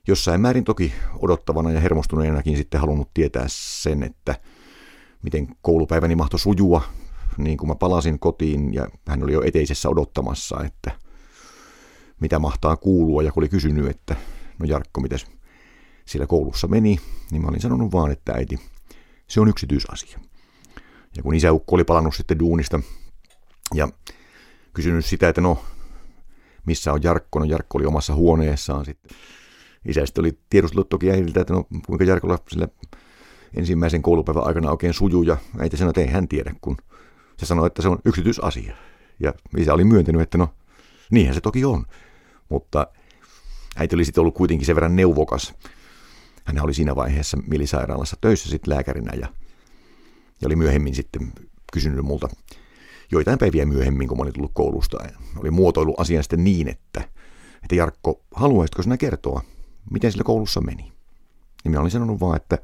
jossain 0.09 0.41
määrin 0.41 0.65
toki 0.65 0.93
odottavana 1.19 1.71
ja 1.71 1.81
hermostuneenakin 1.81 2.57
sitten 2.57 2.81
halunnut 2.81 3.11
tietää 3.15 3.45
sen, 3.49 4.03
että 4.03 4.35
miten 5.23 5.49
koulupäiväni 5.63 6.17
mahtoi 6.17 6.41
sujua, 6.41 6.83
niin 7.39 7.59
kun 7.59 7.69
mä 7.69 7.75
palasin 7.75 8.19
kotiin 8.19 8.75
ja 8.75 8.89
hän 9.09 9.23
oli 9.23 9.33
jo 9.33 9.43
eteisessä 9.43 9.89
odottamassa, 9.89 10.65
että 10.65 10.91
mitä 12.21 12.39
mahtaa 12.39 12.77
kuulua 12.77 13.23
ja 13.23 13.33
kun 13.33 13.41
oli 13.41 13.49
kysynyt, 13.49 13.87
että 13.87 14.17
no 14.59 14.67
Jarkko, 14.67 15.01
miten 15.01 15.19
siellä 16.05 16.27
koulussa 16.27 16.69
meni, 16.69 16.99
niin 17.31 17.43
mä 17.43 17.49
olin 17.49 17.61
sanonut 17.61 17.93
vaan, 17.93 18.11
että 18.11 18.33
äiti, 18.33 18.61
se 19.27 19.41
on 19.41 19.49
yksityisasia. 19.49 20.19
Ja 21.17 21.23
kun 21.23 21.35
isäukko 21.35 21.75
oli 21.75 21.85
palannut 21.85 22.15
sitten 22.15 22.39
duunista 22.39 22.81
ja 23.75 23.89
kysynyt 24.75 25.05
sitä, 25.05 25.29
että 25.29 25.41
no, 25.41 25.65
missä 26.67 26.93
on 26.93 27.03
Jarkko, 27.03 27.39
no 27.39 27.45
Jarkko 27.45 27.79
oli 27.79 27.87
omassa 27.87 28.15
huoneessaan 28.15 28.85
sitten. 28.85 29.17
Isä 29.85 30.07
sitten 30.07 30.23
oli 30.23 30.39
tiedustellut 30.51 30.89
toki 30.89 31.11
äidiltä, 31.11 31.41
että 31.41 31.53
no 31.53 31.65
kuinka 31.87 32.05
Jarkolla 32.05 32.39
sillä 32.49 32.69
ensimmäisen 33.57 34.03
koulupäivän 34.03 34.47
aikana 34.47 34.71
oikein 34.71 34.95
sujuu, 34.95 35.23
ja 35.23 35.37
äiti 35.59 35.77
sanoi, 35.77 35.91
että 35.91 36.01
ei 36.01 36.07
hän 36.07 36.29
tiedä, 36.29 36.55
kun 36.61 36.77
se 37.37 37.47
sanoi, 37.47 37.67
että 37.67 37.83
se 37.83 37.89
on 37.89 37.99
yksityisasia. 38.05 38.77
Ja 39.21 39.35
isä 39.57 39.75
oli 39.75 39.85
myöntänyt, 39.85 40.23
että 40.23 40.39
no, 40.39 40.49
niinhän 41.11 41.35
se 41.35 41.41
toki 41.41 41.65
on. 41.65 41.85
Mutta 42.49 42.87
äiti 43.77 43.95
oli 43.97 44.05
sitten 44.05 44.21
ollut 44.21 44.35
kuitenkin 44.35 44.67
sen 44.67 44.77
verran 44.77 44.97
neuvokas. 44.97 45.55
Hän 46.45 46.65
oli 46.65 46.75
siinä 46.75 46.97
vaiheessa 46.97 47.39
milisairaalassa 47.47 48.17
töissä 48.21 48.51
sitten 48.51 48.75
lääkärinä 48.75 49.13
ja, 49.15 49.27
ja 50.41 50.47
oli 50.47 50.57
myöhemmin 50.57 50.95
sitten 50.95 51.33
kysynyt 51.73 52.05
multa 52.05 52.29
joitain 53.13 53.39
päiviä 53.39 53.67
myöhemmin, 53.67 54.09
kun 54.09 54.19
mä 54.19 54.23
olin 54.23 54.33
tullut 54.33 54.51
koulusta. 54.55 55.05
Ja 55.05 55.11
oli 55.37 55.51
muotoillut 55.51 56.01
asian 56.01 56.23
sitten 56.23 56.45
niin, 56.45 56.69
että, 56.69 57.01
että 57.63 57.75
Jarkko, 57.75 58.21
haluaisitko 58.35 58.83
sinä 58.83 58.97
kertoa, 58.97 59.43
miten 59.91 60.13
sillä 60.13 60.25
koulussa 60.25 60.61
meni? 60.61 60.93
Ja 61.65 61.71
minä 61.71 61.81
olin 61.81 61.91
sanonut 61.91 62.21
vaan, 62.21 62.37
että 62.37 62.59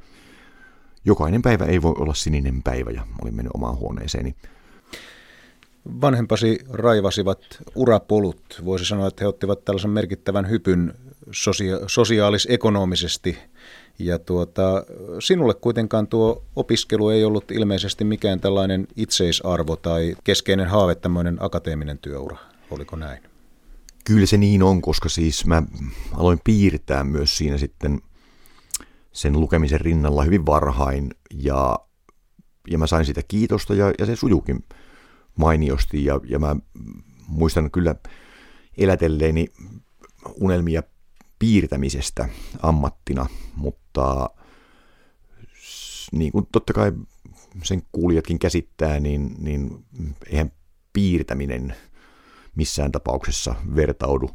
jokainen 1.09 1.41
päivä 1.41 1.65
ei 1.65 1.81
voi 1.81 1.93
olla 1.97 2.13
sininen 2.13 2.63
päivä 2.63 2.91
ja 2.91 3.07
olin 3.21 3.35
mennyt 3.35 3.51
omaan 3.53 3.77
huoneeseeni. 3.77 4.35
Vanhempasi 6.01 6.59
raivasivat 6.69 7.39
urapolut. 7.75 8.61
Voisi 8.65 8.85
sanoa, 8.85 9.07
että 9.07 9.23
he 9.23 9.27
ottivat 9.27 9.65
tällaisen 9.65 9.91
merkittävän 9.91 10.49
hypyn 10.49 10.93
sosia- 11.31 11.79
sosiaalis-ekonomisesti. 11.87 13.37
Ja 13.99 14.19
tuota, 14.19 14.83
sinulle 15.19 15.53
kuitenkaan 15.53 16.07
tuo 16.07 16.43
opiskelu 16.55 17.09
ei 17.09 17.23
ollut 17.23 17.51
ilmeisesti 17.51 18.03
mikään 18.03 18.39
tällainen 18.39 18.87
itseisarvo 18.95 19.75
tai 19.75 20.15
keskeinen 20.23 20.67
haave, 20.67 20.95
tämmöinen 20.95 21.37
akateeminen 21.39 21.97
työura. 21.97 22.37
Oliko 22.71 22.95
näin? 22.95 23.23
Kyllä 24.05 24.25
se 24.25 24.37
niin 24.37 24.63
on, 24.63 24.81
koska 24.81 25.09
siis 25.09 25.45
mä 25.45 25.63
aloin 26.13 26.39
piirtää 26.43 27.03
myös 27.03 27.37
siinä 27.37 27.57
sitten 27.57 28.01
sen 29.11 29.39
lukemisen 29.39 29.81
rinnalla 29.81 30.23
hyvin 30.23 30.45
varhain 30.45 31.09
ja, 31.33 31.79
ja 32.67 32.77
mä 32.77 32.87
sain 32.87 33.05
sitä 33.05 33.21
kiitosta 33.27 33.75
ja, 33.75 33.93
ja 33.99 34.05
se 34.05 34.15
sujukin 34.15 34.65
mainiosti 35.35 36.05
ja, 36.05 36.19
ja 36.23 36.39
mä 36.39 36.55
muistan 37.27 37.71
kyllä 37.71 37.95
elätelleeni 38.77 39.47
unelmia 40.41 40.83
piirtämisestä 41.39 42.29
ammattina, 42.61 43.25
mutta 43.55 44.29
niin 46.11 46.31
kuin 46.31 46.47
totta 46.51 46.73
kai 46.73 46.91
sen 47.63 47.81
kuulijatkin 47.91 48.39
käsittää, 48.39 48.99
niin, 48.99 49.35
niin 49.39 49.85
eihän 50.25 50.51
piirtäminen 50.93 51.75
missään 52.55 52.91
tapauksessa 52.91 53.55
vertaudu 53.75 54.29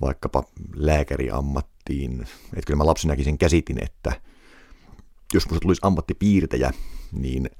vaikkapa 0.00 0.44
lääkäriammattiin. 0.74 1.77
Että 2.22 2.66
kyllä 2.66 2.78
mä 2.78 2.86
lapsenakin 2.86 3.24
sen 3.24 3.38
käsitin, 3.38 3.84
että 3.84 4.12
jos 5.34 5.50
musta 5.50 5.60
tulisi 5.60 5.80
ammattipiirtäjä, 5.84 6.70
niin 7.12 7.50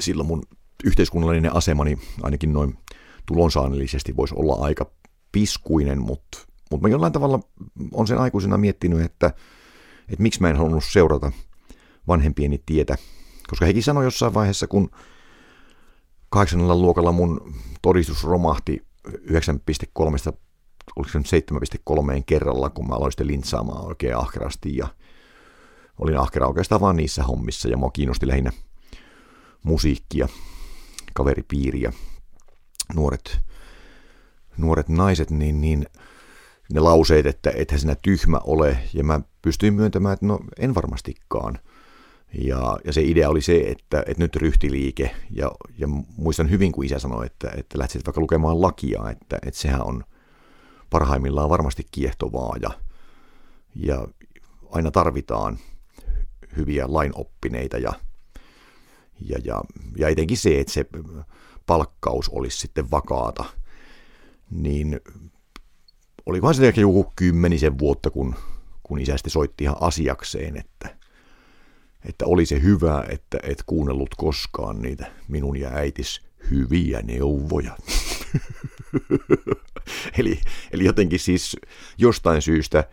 silloin 0.00 0.26
mun 0.26 0.42
yhteiskunnallinen 0.84 1.56
asemani 1.56 1.98
ainakin 2.22 2.52
noin 2.52 2.78
tulonsaannillisesti 3.26 4.16
voisi 4.16 4.34
olla 4.36 4.64
aika 4.64 4.90
piskuinen, 5.32 6.02
mutta, 6.02 6.38
mutta 6.70 6.88
mä 6.88 6.92
jollain 6.92 7.12
tavalla 7.12 7.40
on 7.92 8.06
sen 8.06 8.18
aikuisena 8.18 8.58
miettinyt, 8.58 9.00
että, 9.00 9.26
että 10.08 10.22
miksi 10.22 10.40
mä 10.40 10.50
en 10.50 10.56
halunnut 10.56 10.84
seurata 10.84 11.32
vanhempieni 12.08 12.62
tietä, 12.66 12.96
koska 13.48 13.66
hekin 13.66 13.82
sanoi 13.82 14.04
jossain 14.04 14.34
vaiheessa, 14.34 14.66
kun 14.66 14.90
kahdeksannella 16.28 16.76
luokalla 16.76 17.12
mun 17.12 17.54
todistus 17.82 18.24
romahti 18.24 18.86
9,3 19.08 19.14
oliko 20.96 21.12
se 21.12 21.18
nyt 21.18 21.26
7,3 21.90 22.22
kerralla, 22.26 22.70
kun 22.70 22.88
mä 22.88 22.94
aloin 22.94 23.12
sitten 23.12 23.26
lintsaamaan 23.26 23.86
oikein 23.86 24.16
ahkerasti 24.16 24.76
ja 24.76 24.88
olin 25.98 26.18
ahkera 26.18 26.46
oikeastaan 26.46 26.80
vaan 26.80 26.96
niissä 26.96 27.22
hommissa 27.22 27.68
ja 27.68 27.76
mua 27.76 27.90
kiinnosti 27.90 28.28
lähinnä 28.28 28.52
musiikki 29.62 30.18
ja 30.18 30.28
kaveripiiri 31.14 31.80
ja 31.80 31.92
nuoret, 32.94 33.38
nuoret 34.56 34.88
naiset, 34.88 35.30
niin, 35.30 35.60
niin 35.60 35.86
ne 36.72 36.80
lauseet, 36.80 37.26
että 37.26 37.52
ethän 37.56 37.80
sinä 37.80 37.96
tyhmä 38.02 38.38
ole, 38.44 38.78
ja 38.94 39.04
mä 39.04 39.20
pystyin 39.42 39.74
myöntämään, 39.74 40.12
että 40.12 40.26
no 40.26 40.40
en 40.58 40.74
varmastikaan. 40.74 41.58
Ja, 42.34 42.78
ja 42.84 42.92
se 42.92 43.02
idea 43.02 43.28
oli 43.28 43.40
se, 43.40 43.56
että, 43.56 44.02
että 44.06 44.22
nyt 44.22 44.36
ryhtiliike, 44.36 45.10
ja, 45.30 45.52
ja 45.78 45.88
muistan 46.16 46.50
hyvin, 46.50 46.72
kun 46.72 46.84
isä 46.84 46.98
sanoi, 46.98 47.26
että, 47.26 47.50
että 47.56 47.78
lähtisit 47.78 48.06
vaikka 48.06 48.20
lukemaan 48.20 48.62
lakia, 48.62 49.10
että, 49.10 49.38
että 49.46 49.60
sehän 49.60 49.82
on 49.82 50.04
parhaimmillaan 50.90 51.50
varmasti 51.50 51.86
kiehtovaa 51.90 52.56
ja, 52.62 52.70
ja 53.74 54.08
aina 54.70 54.90
tarvitaan 54.90 55.58
hyviä 56.56 56.84
lainoppineita 56.88 57.78
ja, 57.78 57.92
ja, 59.20 59.38
ja, 59.44 59.62
ja 59.96 60.08
etenkin 60.08 60.36
se, 60.36 60.60
että 60.60 60.72
se 60.72 60.86
palkkaus 61.66 62.28
olisi 62.28 62.58
sitten 62.58 62.90
vakaata, 62.90 63.44
niin 64.50 65.00
olikohan 66.26 66.54
se 66.54 66.68
ehkä 66.68 66.80
joku 66.80 67.12
kymmenisen 67.16 67.78
vuotta, 67.78 68.10
kun, 68.10 68.34
kun 68.82 69.00
isä 69.00 69.16
sitten 69.16 69.30
soitti 69.30 69.64
ihan 69.64 69.76
asiakseen, 69.80 70.56
että, 70.56 70.96
että 72.04 72.26
oli 72.26 72.46
se 72.46 72.62
hyvä, 72.62 73.04
että 73.08 73.38
et 73.42 73.62
kuunnellut 73.66 74.14
koskaan 74.16 74.82
niitä 74.82 75.12
minun 75.28 75.56
ja 75.56 75.70
äitis 75.70 76.22
hyviä 76.50 77.02
neuvoja. 77.02 77.76
eli, 80.18 80.40
eli 80.72 80.84
jotenkin 80.84 81.18
siis 81.18 81.56
jostain 81.98 82.42
syystä 82.42 82.84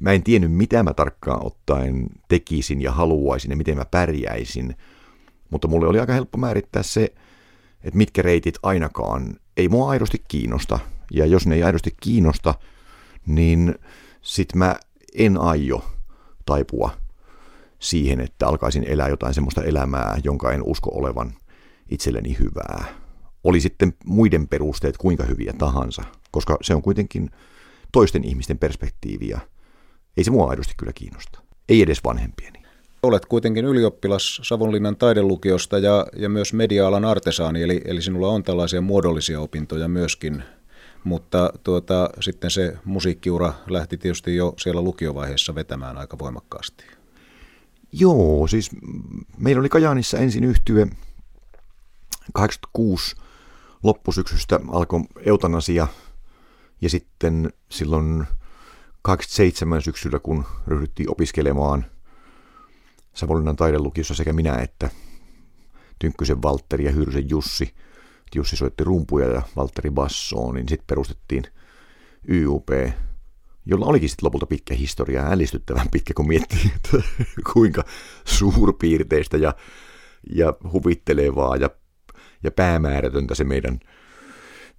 mä 0.00 0.12
en 0.12 0.22
tiennyt, 0.22 0.52
mitä 0.52 0.82
mä 0.82 0.94
tarkkaan 0.94 1.46
ottaen 1.46 2.06
tekisin 2.28 2.82
ja 2.82 2.92
haluaisin 2.92 3.50
ja 3.50 3.56
miten 3.56 3.76
mä 3.76 3.84
pärjäisin, 3.84 4.76
mutta 5.50 5.68
mulle 5.68 5.86
oli 5.86 6.00
aika 6.00 6.12
helppo 6.12 6.38
määrittää 6.38 6.82
se, 6.82 7.14
että 7.84 7.96
mitkä 7.96 8.22
reitit 8.22 8.58
ainakaan 8.62 9.36
ei 9.56 9.68
mua 9.68 9.90
aidosti 9.90 10.24
kiinnosta. 10.28 10.78
Ja 11.10 11.26
jos 11.26 11.46
ne 11.46 11.54
ei 11.54 11.62
aidosti 11.62 11.94
kiinnosta, 12.00 12.54
niin 13.26 13.74
sit 14.22 14.54
mä 14.54 14.76
en 15.14 15.40
aio 15.40 15.84
taipua 16.46 16.90
siihen, 17.78 18.20
että 18.20 18.48
alkaisin 18.48 18.84
elää 18.84 19.08
jotain 19.08 19.34
semmoista 19.34 19.62
elämää, 19.62 20.18
jonka 20.24 20.52
en 20.52 20.62
usko 20.62 20.90
olevan 20.94 21.32
itselleni 21.90 22.36
hyvää. 22.38 23.03
Oli 23.44 23.60
sitten 23.60 23.94
muiden 24.04 24.48
perusteet 24.48 24.96
kuinka 24.96 25.24
hyviä 25.24 25.52
tahansa, 25.58 26.02
koska 26.30 26.58
se 26.62 26.74
on 26.74 26.82
kuitenkin 26.82 27.30
toisten 27.92 28.24
ihmisten 28.24 28.58
perspektiiviä. 28.58 29.40
Ei 30.16 30.24
se 30.24 30.30
mua 30.30 30.50
aidosti 30.50 30.74
kyllä 30.76 30.92
kiinnosta. 30.92 31.40
Ei 31.68 31.82
edes 31.82 32.04
vanhempieni. 32.04 32.62
Olet 33.02 33.26
kuitenkin 33.26 33.64
ylioppilas 33.64 34.40
Savonlinnan 34.42 34.96
taidelukiosta 34.96 35.78
ja, 35.78 36.06
ja 36.16 36.28
myös 36.28 36.52
media-alan 36.52 37.04
artesaani, 37.04 37.62
eli, 37.62 37.80
eli 37.84 38.02
sinulla 38.02 38.28
on 38.28 38.42
tällaisia 38.42 38.80
muodollisia 38.80 39.40
opintoja 39.40 39.88
myöskin. 39.88 40.42
Mutta 41.04 41.52
tuota, 41.64 42.10
sitten 42.20 42.50
se 42.50 42.76
musiikkiura 42.84 43.52
lähti 43.66 43.96
tietysti 43.96 44.36
jo 44.36 44.54
siellä 44.58 44.82
lukiovaiheessa 44.82 45.54
vetämään 45.54 45.98
aika 45.98 46.18
voimakkaasti. 46.18 46.84
Joo, 47.92 48.46
siis 48.46 48.70
meillä 49.38 49.60
oli 49.60 49.68
Kajaanissa 49.68 50.18
ensin 50.18 50.44
yhtye 50.44 50.86
86 52.32 53.16
loppusyksystä 53.84 54.60
alkoi 54.68 55.00
eutanasia 55.24 55.88
ja 56.80 56.90
sitten 56.90 57.52
silloin 57.70 58.24
27 59.02 59.82
syksyllä, 59.82 60.18
kun 60.18 60.44
ryhdyttiin 60.66 61.10
opiskelemaan 61.10 61.86
Savonlinnan 63.14 63.56
taidelukiossa 63.56 64.14
sekä 64.14 64.32
minä 64.32 64.54
että 64.54 64.90
Tynkkysen 65.98 66.42
Valtteri 66.42 66.84
ja 66.84 66.92
Hyrsen 66.92 67.30
Jussi. 67.30 67.74
Jussi 68.34 68.56
soitti 68.56 68.84
rumpuja 68.84 69.28
ja 69.28 69.42
Valtteri 69.56 69.90
bassoon, 69.90 70.54
niin 70.54 70.68
sitten 70.68 70.86
perustettiin 70.86 71.44
YUP, 72.28 72.68
jolla 73.66 73.86
olikin 73.86 74.08
sitten 74.08 74.26
lopulta 74.26 74.46
pitkä 74.46 74.74
historia, 74.74 75.26
ällistyttävän 75.26 75.88
pitkä, 75.90 76.14
kun 76.14 76.28
miettii, 76.28 76.72
että 76.76 77.02
kuinka 77.52 77.84
suurpiirteistä 78.24 79.36
ja, 79.36 79.54
ja 80.32 80.54
huvittelevaa 80.72 81.56
ja, 81.56 81.70
ja 82.44 82.50
päämäärätöntä 82.50 83.34
se 83.34 83.44
meidän 83.44 83.80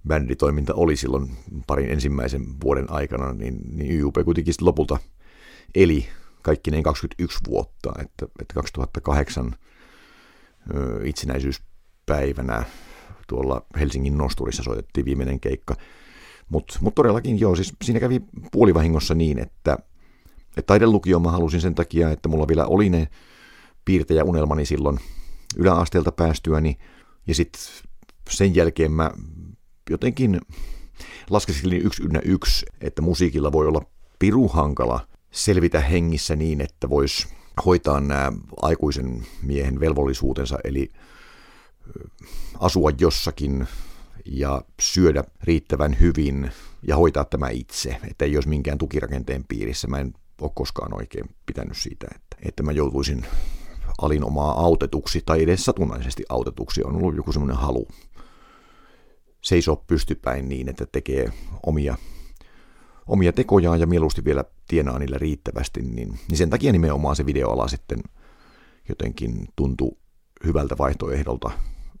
bänditoiminta 0.08 0.74
oli 0.74 0.96
silloin 0.96 1.30
parin 1.66 1.90
ensimmäisen 1.90 2.44
vuoden 2.64 2.90
aikana, 2.90 3.32
niin, 3.32 3.58
niin 3.72 4.00
YUP 4.00 4.14
kuitenkin 4.24 4.54
lopulta 4.60 4.98
eli 5.74 6.08
kaikki 6.42 6.70
ne 6.70 6.82
21 6.82 7.38
vuotta, 7.48 7.92
että, 7.98 8.26
että 8.40 8.54
2008 8.54 9.54
ö, 10.74 11.00
itsenäisyyspäivänä 11.04 12.64
tuolla 13.28 13.66
Helsingin 13.78 14.18
Nosturissa 14.18 14.62
soitettiin 14.62 15.04
viimeinen 15.04 15.40
keikka. 15.40 15.74
Mutta 16.48 16.78
mut 16.80 16.94
todellakin 16.94 17.40
joo, 17.40 17.56
siis 17.56 17.72
siinä 17.84 18.00
kävi 18.00 18.20
puolivahingossa 18.52 19.14
niin, 19.14 19.38
että, 19.38 19.78
että 20.48 20.66
taidelukio 20.66 21.20
mä 21.20 21.30
halusin 21.30 21.60
sen 21.60 21.74
takia, 21.74 22.10
että 22.10 22.28
mulla 22.28 22.48
vielä 22.48 22.66
oli 22.66 22.90
ne 22.90 23.08
piirtejäunelmani 23.84 24.66
silloin 24.66 24.98
yläasteelta 25.56 26.12
päästyäni, 26.12 26.78
ja 27.26 27.34
sitten 27.34 27.62
sen 28.30 28.54
jälkeen 28.54 28.92
mä 28.92 29.10
jotenkin 29.90 30.40
laskeskelin 31.30 31.82
yksi 31.82 32.02
ynnä 32.02 32.20
yksi, 32.24 32.66
että 32.80 33.02
musiikilla 33.02 33.52
voi 33.52 33.66
olla 33.66 33.82
piru 34.18 34.48
hankala 34.48 35.06
selvitä 35.30 35.80
hengissä 35.80 36.36
niin, 36.36 36.60
että 36.60 36.90
voisi 36.90 37.28
hoitaa 37.64 38.00
nämä 38.00 38.32
aikuisen 38.62 39.26
miehen 39.42 39.80
velvollisuutensa, 39.80 40.58
eli 40.64 40.92
asua 42.60 42.90
jossakin 43.00 43.66
ja 44.24 44.62
syödä 44.80 45.24
riittävän 45.42 45.96
hyvin 46.00 46.50
ja 46.82 46.96
hoitaa 46.96 47.24
tämä 47.24 47.48
itse, 47.48 47.96
että 48.10 48.24
ei 48.24 48.36
olisi 48.36 48.48
minkään 48.48 48.78
tukirakenteen 48.78 49.44
piirissä. 49.48 49.88
Mä 49.88 49.98
en 49.98 50.14
ole 50.40 50.50
koskaan 50.54 50.94
oikein 50.94 51.30
pitänyt 51.46 51.76
siitä, 51.76 52.06
että, 52.14 52.36
että 52.42 52.62
mä 52.62 52.72
joutuisin 52.72 53.26
alinomaa 53.98 54.60
autetuksi 54.60 55.22
tai 55.26 55.42
edes 55.42 55.64
satunnaisesti 55.64 56.24
autetuksi. 56.28 56.84
On 56.84 56.96
ollut 56.96 57.16
joku 57.16 57.32
semmoinen 57.32 57.56
halu 57.56 57.88
seisoo 59.42 59.84
pystypäin 59.86 60.48
niin, 60.48 60.68
että 60.68 60.86
tekee 60.92 61.32
omia, 61.66 61.96
omia 63.06 63.32
tekojaan 63.32 63.80
ja 63.80 63.86
mieluusti 63.86 64.24
vielä 64.24 64.44
tienaa 64.68 64.98
niillä 64.98 65.18
riittävästi, 65.18 65.82
niin, 65.82 66.18
niin 66.28 66.38
sen 66.38 66.50
takia 66.50 66.72
nimenomaan 66.72 67.16
se 67.16 67.26
videoala 67.26 67.68
sitten 67.68 67.98
jotenkin 68.88 69.48
tuntui 69.56 69.96
hyvältä 70.44 70.78
vaihtoehdolta. 70.78 71.50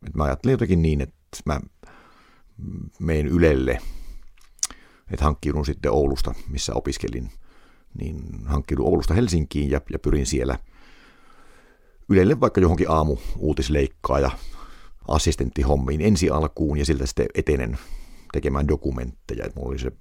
Et 0.06 0.14
mä 0.14 0.24
ajattelin 0.24 0.52
jotenkin 0.52 0.82
niin, 0.82 1.00
että 1.00 1.16
mä 1.44 1.60
menen 2.98 3.26
Ylelle, 3.26 3.78
että 5.10 5.24
hankkiudun 5.24 5.66
sitten 5.66 5.92
Oulusta, 5.92 6.34
missä 6.48 6.74
opiskelin, 6.74 7.30
niin 7.98 8.22
hankkiudun 8.44 8.86
Oulusta 8.86 9.14
Helsinkiin 9.14 9.70
ja, 9.70 9.80
ja 9.92 9.98
pyrin 9.98 10.26
siellä 10.26 10.58
Ylelle 12.08 12.40
vaikka 12.40 12.60
johonkin 12.60 12.90
aamu 12.90 13.16
uutisleikkaa 13.38 14.20
ja 14.20 14.30
assistenttihommiin 15.08 16.00
ensi 16.00 16.30
alkuun 16.30 16.78
ja 16.78 16.84
siltä 16.84 17.06
sitten 17.06 17.26
etenen 17.34 17.78
tekemään 18.32 18.68
dokumentteja. 18.68 19.44
Että 19.44 19.60
mulla 19.60 19.70
oli 19.70 19.78
se 19.78 19.92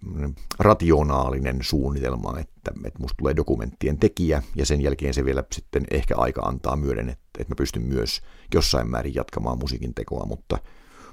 rationaalinen 0.59 1.57
suunnitelma, 1.61 2.39
että, 2.39 2.71
että 2.85 2.99
musta 2.99 3.15
tulee 3.17 3.35
dokumenttien 3.35 3.97
tekijä 3.97 4.43
ja 4.55 4.65
sen 4.65 4.81
jälkeen 4.81 5.13
se 5.13 5.25
vielä 5.25 5.43
sitten 5.51 5.83
ehkä 5.91 6.15
aika 6.17 6.41
antaa 6.41 6.75
myöden, 6.75 7.09
että, 7.09 7.23
että 7.39 7.51
mä 7.51 7.55
pystyn 7.57 7.83
myös 7.83 8.21
jossain 8.53 8.89
määrin 8.89 9.15
jatkamaan 9.15 9.57
musiikin 9.57 9.93
tekoa, 9.93 10.25
mutta, 10.25 10.57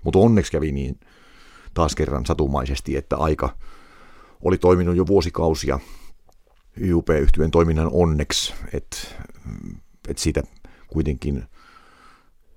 mutta 0.05 0.19
onneksi 0.19 0.53
kävi 0.53 0.73
niin 0.73 1.01
taas 1.75 1.95
kerran 1.95 2.27
satumaisesti, 2.27 2.97
että 2.97 3.17
aika 3.17 3.57
oli 4.45 4.59
toiminut 4.59 4.97
jo 4.97 5.07
vuosikausia 5.07 5.79
YUP-yhtyeen 6.81 7.51
toiminnan 7.51 7.89
onneksi, 7.93 8.55
että, 8.73 8.97
että 10.09 10.23
siitä 10.23 10.43
kuitenkin 10.93 11.45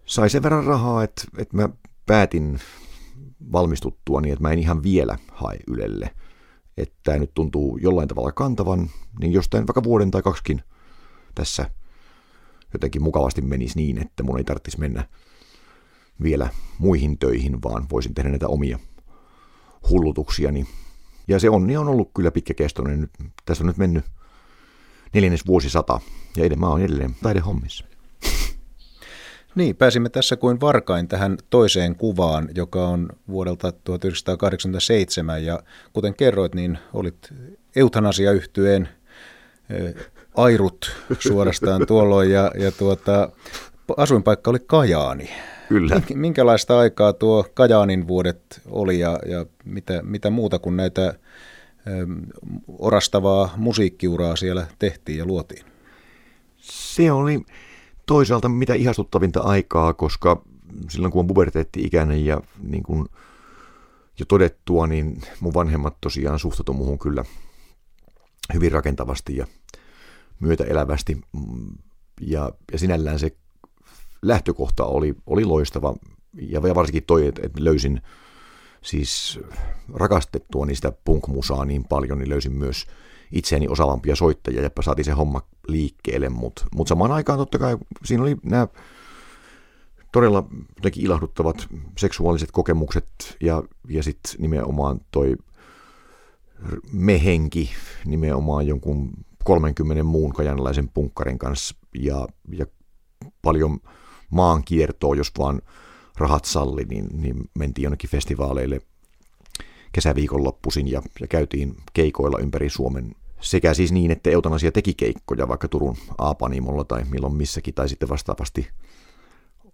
sai 0.05 0.29
sen 0.29 0.43
verran 0.43 0.65
rahaa, 0.65 1.03
että, 1.03 1.23
että 1.37 1.57
mä 1.57 1.69
päätin 2.05 2.59
valmistuttua 3.51 4.21
niin, 4.21 4.33
että 4.33 4.43
mä 4.43 4.51
en 4.51 4.59
ihan 4.59 4.83
vielä 4.83 5.17
hae 5.31 5.59
Ylelle. 5.67 6.15
Että 6.77 6.95
tämä 7.03 7.17
nyt 7.17 7.33
tuntuu 7.33 7.77
jollain 7.77 8.07
tavalla 8.07 8.31
kantavan, 8.31 8.89
niin 9.19 9.33
jostain 9.33 9.67
vaikka 9.67 9.83
vuoden 9.83 10.11
tai 10.11 10.21
kaksikin 10.21 10.61
tässä 11.35 11.69
jotenkin 12.73 13.03
mukavasti 13.03 13.41
menisi 13.41 13.77
niin, 13.77 14.01
että 14.01 14.23
mun 14.23 14.37
ei 14.37 14.43
tarvitsisi 14.43 14.79
mennä 14.79 15.07
vielä 16.23 16.49
muihin 16.79 17.17
töihin, 17.17 17.63
vaan 17.63 17.85
voisin 17.91 18.13
tehdä 18.13 18.29
näitä 18.29 18.47
omia 18.47 18.79
hullutuksiani. 19.89 20.67
Ja 21.27 21.39
se 21.39 21.49
onni 21.49 21.77
on 21.77 21.87
ollut 21.87 22.11
kyllä 22.15 22.31
pitkäkestoinen. 22.31 23.09
Tässä 23.45 23.63
on 23.63 23.67
nyt 23.67 23.77
mennyt 23.77 24.05
neljännes 25.13 25.47
vuosisata 25.47 25.99
ja 26.37 26.43
edelleen 26.43 26.59
mä 26.59 26.69
oon 26.69 26.81
edelleen 26.81 27.15
taidehommissa. 27.23 27.85
Niin, 29.55 29.75
pääsimme 29.75 30.09
tässä 30.09 30.35
kuin 30.35 30.61
varkain 30.61 31.07
tähän 31.07 31.37
toiseen 31.49 31.95
kuvaan, 31.95 32.49
joka 32.55 32.87
on 32.87 33.09
vuodelta 33.27 33.71
1987 33.71 35.45
ja 35.45 35.59
kuten 35.93 36.15
kerroit, 36.15 36.55
niin 36.55 36.77
olit 36.93 37.33
eutanasiayhtyeen 37.75 38.89
airut 40.35 40.91
suorastaan 41.19 41.87
tuolloin 41.87 42.31
ja, 42.31 42.51
ja 42.59 42.71
tuota, 42.71 43.29
asuinpaikka 43.97 44.51
oli 44.51 44.59
Kajaani. 44.59 45.29
Kyllä. 45.69 46.01
Minkälaista 46.13 46.79
aikaa 46.79 47.13
tuo 47.13 47.45
Kajaanin 47.53 48.07
vuodet 48.07 48.61
oli 48.65 48.99
ja, 48.99 49.19
ja 49.25 49.45
mitä, 49.65 50.01
mitä 50.03 50.29
muuta 50.29 50.59
kuin 50.59 50.77
näitä 50.77 51.05
ö, 51.07 51.15
orastavaa 52.67 53.53
musiikkiuraa 53.57 54.35
siellä 54.35 54.67
tehtiin 54.79 55.17
ja 55.17 55.25
luotiin? 55.25 55.65
Se 56.57 57.11
oli 57.11 57.41
toisaalta 58.05 58.49
mitä 58.49 58.73
ihastuttavinta 58.73 59.41
aikaa, 59.41 59.93
koska 59.93 60.41
silloin 60.89 61.11
kun 61.11 61.19
on 61.19 61.27
puberteetti-ikäinen 61.27 62.25
ja 62.25 62.41
niin 62.63 62.83
kuin 62.83 63.05
jo 64.19 64.25
todettua, 64.25 64.87
niin 64.87 65.21
mun 65.39 65.53
vanhemmat 65.53 65.97
tosiaan 66.01 66.39
suhtautu 66.39 66.73
muuhun 66.73 66.99
kyllä 66.99 67.25
hyvin 68.53 68.71
rakentavasti 68.71 69.37
ja 69.37 69.47
myötäelävästi. 70.39 71.21
Ja, 72.21 72.51
ja 72.71 72.79
sinällään 72.79 73.19
se 73.19 73.35
lähtökohta 74.21 74.85
oli, 74.85 75.15
oli 75.25 75.45
loistava. 75.45 75.95
Ja 76.33 76.61
varsinkin 76.61 77.03
toi, 77.03 77.27
että, 77.27 77.41
löysin 77.59 78.01
siis 78.81 79.39
rakastettua 79.93 80.65
niistä 80.65 80.93
punkmusaa 81.03 81.65
niin 81.65 81.83
paljon, 81.83 82.19
niin 82.19 82.29
löysin 82.29 82.53
myös 82.53 82.85
itseäni 83.31 83.67
osaavampia 83.67 84.15
soittajia 84.15 84.61
ja 84.61 84.69
saatiin 84.81 85.05
se 85.05 85.11
homma 85.11 85.41
liikkeelle, 85.67 86.29
mutta 86.29 86.65
mut 86.75 86.87
samaan 86.87 87.11
aikaan 87.11 87.39
totta 87.39 87.59
kai 87.59 87.77
siinä 88.05 88.23
oli 88.23 88.35
nämä 88.43 88.67
todella 90.11 90.47
jotenkin 90.75 91.05
ilahduttavat 91.05 91.67
seksuaaliset 91.97 92.51
kokemukset 92.51 93.07
ja, 93.41 93.63
ja 93.89 94.03
sitten 94.03 94.35
nimenomaan 94.37 95.01
toi 95.11 95.35
mehenki 96.91 97.69
nimenomaan 98.05 98.67
jonkun 98.67 99.11
30 99.43 100.03
muun 100.03 100.33
kajanlaisen 100.33 100.89
punkkarin 100.89 101.39
kanssa 101.39 101.75
ja, 101.99 102.27
ja 102.57 102.65
paljon 103.41 103.79
maankiertoa, 104.29 105.15
jos 105.15 105.31
vaan 105.37 105.61
rahat 106.17 106.45
salli, 106.45 106.85
niin, 106.85 107.21
niin 107.21 107.49
mentiin 107.59 107.83
jonnekin 107.83 108.09
festivaaleille 108.09 108.81
kesäviikonloppuisin 109.91 110.87
ja, 110.87 111.01
ja 111.21 111.27
käytiin 111.27 111.75
keikoilla 111.93 112.39
ympäri 112.39 112.69
Suomen 112.69 113.15
sekä 113.45 113.73
siis 113.73 113.91
niin, 113.91 114.11
että 114.11 114.29
eutanasia 114.29 114.71
teki 114.71 114.93
keikkoja 114.93 115.47
vaikka 115.47 115.67
Turun 115.67 115.95
Aapanimolla 116.17 116.83
tai 116.83 117.03
milloin 117.09 117.35
missäkin, 117.35 117.73
tai 117.73 117.89
sitten 117.89 118.09
vastaavasti 118.09 118.67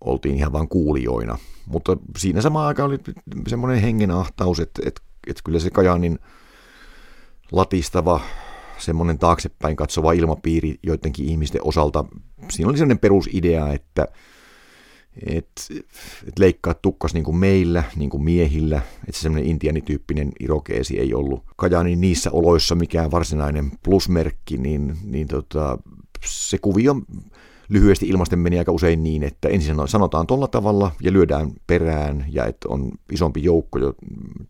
oltiin 0.02 0.36
ihan 0.36 0.54
vain 0.54 0.68
kuulijoina. 0.68 1.38
Mutta 1.66 1.98
siinä 2.18 2.42
samaan 2.42 2.68
aikaan 2.68 2.90
oli 2.90 3.00
semmoinen 3.48 3.82
hengenahtaus, 3.82 4.60
että, 4.60 4.82
että, 4.86 5.02
että 5.28 5.42
kyllä 5.46 5.60
se 5.60 5.70
Kajaanin 5.70 6.20
latistava, 7.52 8.20
semmoinen 8.78 9.20
taaksepäin 9.20 9.76
katsova 9.76 10.12
ilmapiiri 10.12 10.76
joidenkin 10.84 11.30
ihmisten 11.30 11.62
osalta, 11.64 12.06
siinä 12.50 12.70
oli 12.70 12.78
sellainen 12.78 13.00
perusidea, 13.00 13.74
että 13.74 14.08
että 15.26 15.62
et 16.28 16.40
leikkaa 16.40 16.74
tukkas 16.74 17.14
niin 17.14 17.24
kuin 17.24 17.38
meillä, 17.38 17.84
niin 17.96 18.10
kuin 18.10 18.24
miehillä, 18.24 18.78
että 18.78 19.18
se 19.18 19.22
semmoinen 19.22 19.50
intianityyppinen 19.50 20.32
irokeesi 20.40 21.00
ei 21.00 21.14
ollut. 21.14 21.44
Kajaanin 21.56 22.02
niissä 22.02 22.32
oloissa 22.32 22.76
mikään 22.76 23.12
varsinainen 23.12 23.72
plusmerkki, 23.84 24.58
niin, 24.58 24.98
niin 25.04 25.28
tota, 25.28 25.78
se 26.26 26.58
kuvio 26.58 26.96
lyhyesti 27.70 28.08
ilmasten 28.08 28.40
meni 28.40 28.60
aika 28.60 28.72
usein 28.72 29.04
niin, 29.04 29.24
että 29.24 29.50
ensin 29.50 29.76
sanotaan 29.86 30.28
tuolla 30.28 30.48
tavalla 30.48 30.92
ja 31.02 31.14
lyödään 31.14 31.52
perään 31.68 32.26
ja 32.30 32.46
että 32.46 32.70
on 32.70 32.92
isompi 33.12 33.44
joukko, 33.44 33.80
jo, 33.80 33.94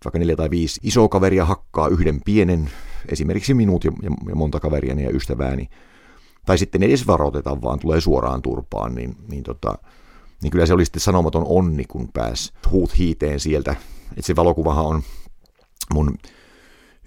vaikka 0.06 0.19
neljä 0.19 0.36
tai 0.36 0.50
viisi 0.50 0.80
isoa 0.84 1.10
kaveria 1.10 1.45
hakkaa 1.45 1.88
yhden 1.88 2.21
pienen, 2.26 2.69
esimerkiksi 3.10 3.54
minut 3.54 3.84
ja, 3.84 3.91
ja 4.30 4.36
monta 4.36 4.60
kaveriani 4.60 5.04
ja 5.04 5.10
ystävääni, 5.10 5.69
tai 6.45 6.58
sitten 6.58 6.84
edes 6.84 7.08
varoitetaan, 7.08 7.62
vaan 7.62 7.80
tulee 7.80 8.02
suoraan 8.02 8.41
turpaan, 8.41 8.95
niin, 8.95 9.15
niin, 9.28 9.43
tota, 9.43 9.78
niin 10.42 10.52
kyllä 10.52 10.66
se 10.66 10.74
oli 10.74 10.86
sitten 10.86 11.02
sanomaton 11.02 11.46
onni, 11.46 11.86
kun 11.86 12.10
pääs 12.14 12.54
huut 12.72 12.98
hiiteen 12.98 13.40
sieltä. 13.40 13.72
että 14.10 14.22
se 14.22 14.36
valokuvahan 14.36 14.86
on 14.86 15.04
mun 15.94 16.18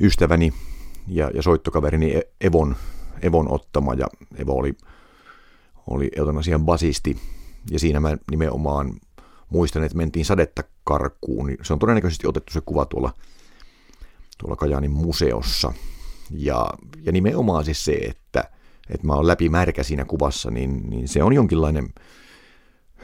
ystäväni 0.01 0.53
ja, 1.09 1.31
ja 1.35 1.43
soittokaverini 1.43 2.13
e- 2.15 2.29
Evon, 2.41 2.77
Evon 3.23 3.53
ottama, 3.53 3.95
ja 3.95 4.07
Evo 4.39 4.53
oli 4.53 4.75
oli 5.87 6.11
eutanasian 6.17 6.65
basisti, 6.65 7.17
ja 7.71 7.79
siinä 7.79 8.01
mä 8.01 8.17
nimenomaan 8.31 8.93
muistan, 9.49 9.85
että 9.85 9.97
mentiin 9.97 10.25
sadetta 10.25 10.63
karkuun. 10.85 11.51
Se 11.63 11.73
on 11.73 11.79
todennäköisesti 11.79 12.27
otettu 12.27 12.53
se 12.53 12.61
kuva 12.61 12.85
tuolla, 12.85 13.13
tuolla 14.39 14.57
Kajaanin 14.57 14.91
museossa. 14.91 15.73
Ja, 16.31 16.71
ja 17.03 17.13
nimenomaan 17.13 17.65
siis 17.65 17.85
se, 17.85 17.93
että, 17.93 18.45
että 18.91 19.07
mä 19.07 19.15
oon 19.15 19.27
läpi 19.27 19.49
märkä 19.49 19.83
siinä 19.83 20.05
kuvassa, 20.05 20.51
niin, 20.51 20.91
niin 20.91 21.09
se 21.09 21.23
on 21.23 21.33
jonkinlainen 21.33 21.89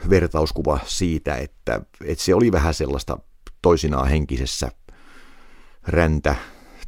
vertauskuva 0.09 0.79
siitä, 0.85 1.35
että, 1.35 1.81
että 2.05 2.23
se 2.23 2.35
oli 2.35 2.51
vähän 2.51 2.73
sellaista 2.73 3.17
toisinaan 3.61 4.07
henkisessä 4.07 4.71
räntä- 5.87 6.35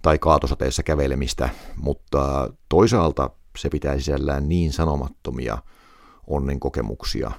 tai 0.01 0.19
kaatosateessa 0.19 0.83
kävelemistä, 0.83 1.49
mutta 1.75 2.53
toisaalta 2.69 3.29
se 3.57 3.69
pitää 3.69 3.97
sisällään 3.97 4.49
niin 4.49 4.73
sanomattomia– 4.73 5.57
onnen 6.27 6.59
kokemuksia 6.59 7.31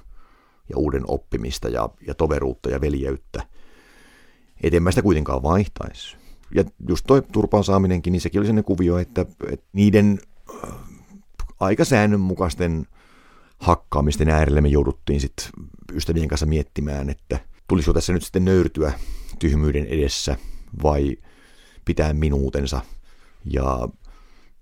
ja 0.69 0.77
uuden 0.77 1.03
oppimista 1.07 1.69
ja, 1.69 1.89
ja 2.07 2.13
toveruutta 2.13 2.69
ja 2.69 2.81
veljeyttä. 2.81 3.43
Eteenpäin 4.63 4.91
sitä 4.93 5.01
kuitenkaan 5.01 5.43
vaihtaisi. 5.43 6.17
Ja 6.55 6.63
just 6.87 7.05
toi 7.07 7.21
turpaan 7.31 7.63
saaminenkin, 7.63 8.11
niin 8.11 8.21
sekin 8.21 8.39
oli 8.39 8.45
sellainen 8.45 8.63
kuvio, 8.63 8.97
että, 8.97 9.25
että 9.51 9.65
niiden 9.73 10.19
äh, 10.63 10.69
aika 11.59 11.85
säännönmukaisten 11.85 12.85
hakkaamisten 13.57 14.29
äärelle 14.29 14.61
me 14.61 14.67
jouduttiin 14.67 15.19
sitten 15.19 15.45
ystävien 15.93 16.27
kanssa 16.27 16.45
miettimään, 16.45 17.09
että 17.09 17.39
tulisiko 17.67 17.93
tässä 17.93 18.13
nyt 18.13 18.23
sitten 18.23 18.45
nöyrtyä 18.45 18.93
tyhmyyden 19.39 19.85
edessä 19.85 20.37
vai 20.83 21.17
pitää 21.85 22.13
minuutensa. 22.13 22.81
Ja 23.45 23.89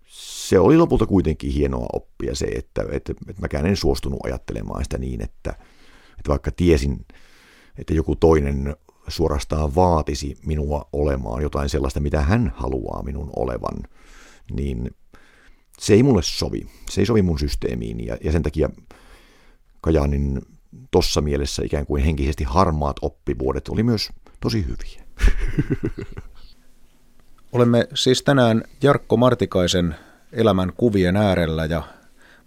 se 0.08 0.60
oli 0.60 0.78
lopulta 0.78 1.06
kuitenkin 1.06 1.52
hienoa 1.52 1.88
oppia 1.94 2.36
se, 2.36 2.46
että, 2.46 2.86
että, 2.92 3.14
että 3.28 3.42
mäkään 3.42 3.66
en 3.66 3.78
suostunut 3.78 4.20
ajattelemaan 4.26 4.84
sitä 4.84 4.98
niin, 4.98 5.24
että, 5.24 5.50
että 6.20 6.30
vaikka 6.30 6.52
tiesin, 6.52 7.06
että 7.78 7.94
joku 7.94 8.16
toinen 8.16 8.76
suorastaan 9.08 9.76
vaatisi 9.76 10.38
minua 10.46 10.90
olemaan 10.94 11.42
jotain 11.42 11.70
sellaista, 11.70 12.00
mitä 12.00 12.22
hän 12.22 12.54
haluaa 12.56 13.04
minun 13.04 13.30
olevan, 13.36 13.84
niin 14.52 14.96
se 15.84 15.94
ei 15.94 16.04
mulle 16.04 16.22
sovi. 16.24 16.68
Se 16.90 17.02
ei 17.02 17.06
sovi 17.06 17.22
mun 17.22 17.40
systeemiin 17.40 18.06
ja, 18.06 18.18
ja 18.24 18.32
sen 18.32 18.44
takia 18.44 18.70
Kajaanin 19.82 20.42
tossa 20.92 21.22
mielessä 21.22 21.64
ikään 21.66 21.86
kuin 21.86 22.04
henkisesti 22.04 22.44
harmaat 22.44 22.96
oppivuodet 23.02 23.68
oli 23.68 23.84
myös 23.84 24.10
tosi 24.40 24.66
hyviä. 24.66 25.04
Olemme 27.52 27.88
siis 27.94 28.24
tänään 28.24 28.64
Jarkko 28.84 29.18
Martikaisen 29.18 29.96
elämän 30.32 30.74
kuvien 30.78 31.16
äärellä 31.16 31.66
ja 31.66 31.84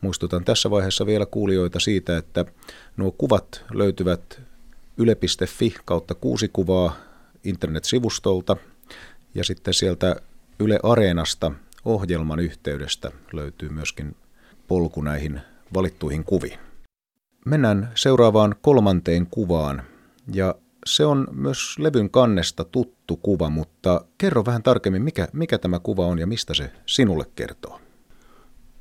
muistutan 0.00 0.44
tässä 0.44 0.70
vaiheessa 0.70 1.06
vielä 1.06 1.26
kuulijoita 1.26 1.80
siitä, 1.80 2.16
että 2.16 2.44
nuo 2.96 3.10
kuvat 3.10 3.64
löytyvät 3.72 4.40
yle.fi 4.96 5.74
kautta 5.84 6.14
kuusi 6.14 6.50
kuvaa 6.52 6.96
internetsivustolta 7.44 8.56
ja 9.34 9.44
sitten 9.44 9.74
sieltä 9.74 10.16
Yle 10.58 10.78
Areenasta 10.82 11.52
ohjelman 11.86 12.38
yhteydestä 12.38 13.10
löytyy 13.32 13.68
myöskin 13.68 14.16
polku 14.68 15.02
näihin 15.02 15.40
valittuihin 15.74 16.24
kuviin. 16.24 16.58
Mennään 17.46 17.92
seuraavaan 17.94 18.54
kolmanteen 18.62 19.26
kuvaan 19.26 19.82
ja 20.32 20.54
se 20.86 21.06
on 21.06 21.28
myös 21.32 21.78
levyn 21.78 22.10
kannesta 22.10 22.64
tuttu 22.64 23.16
kuva, 23.16 23.50
mutta 23.50 24.04
kerro 24.18 24.44
vähän 24.44 24.62
tarkemmin, 24.62 25.02
mikä, 25.02 25.28
mikä 25.32 25.58
tämä 25.58 25.78
kuva 25.78 26.06
on 26.06 26.18
ja 26.18 26.26
mistä 26.26 26.54
se 26.54 26.72
sinulle 26.86 27.24
kertoo. 27.34 27.80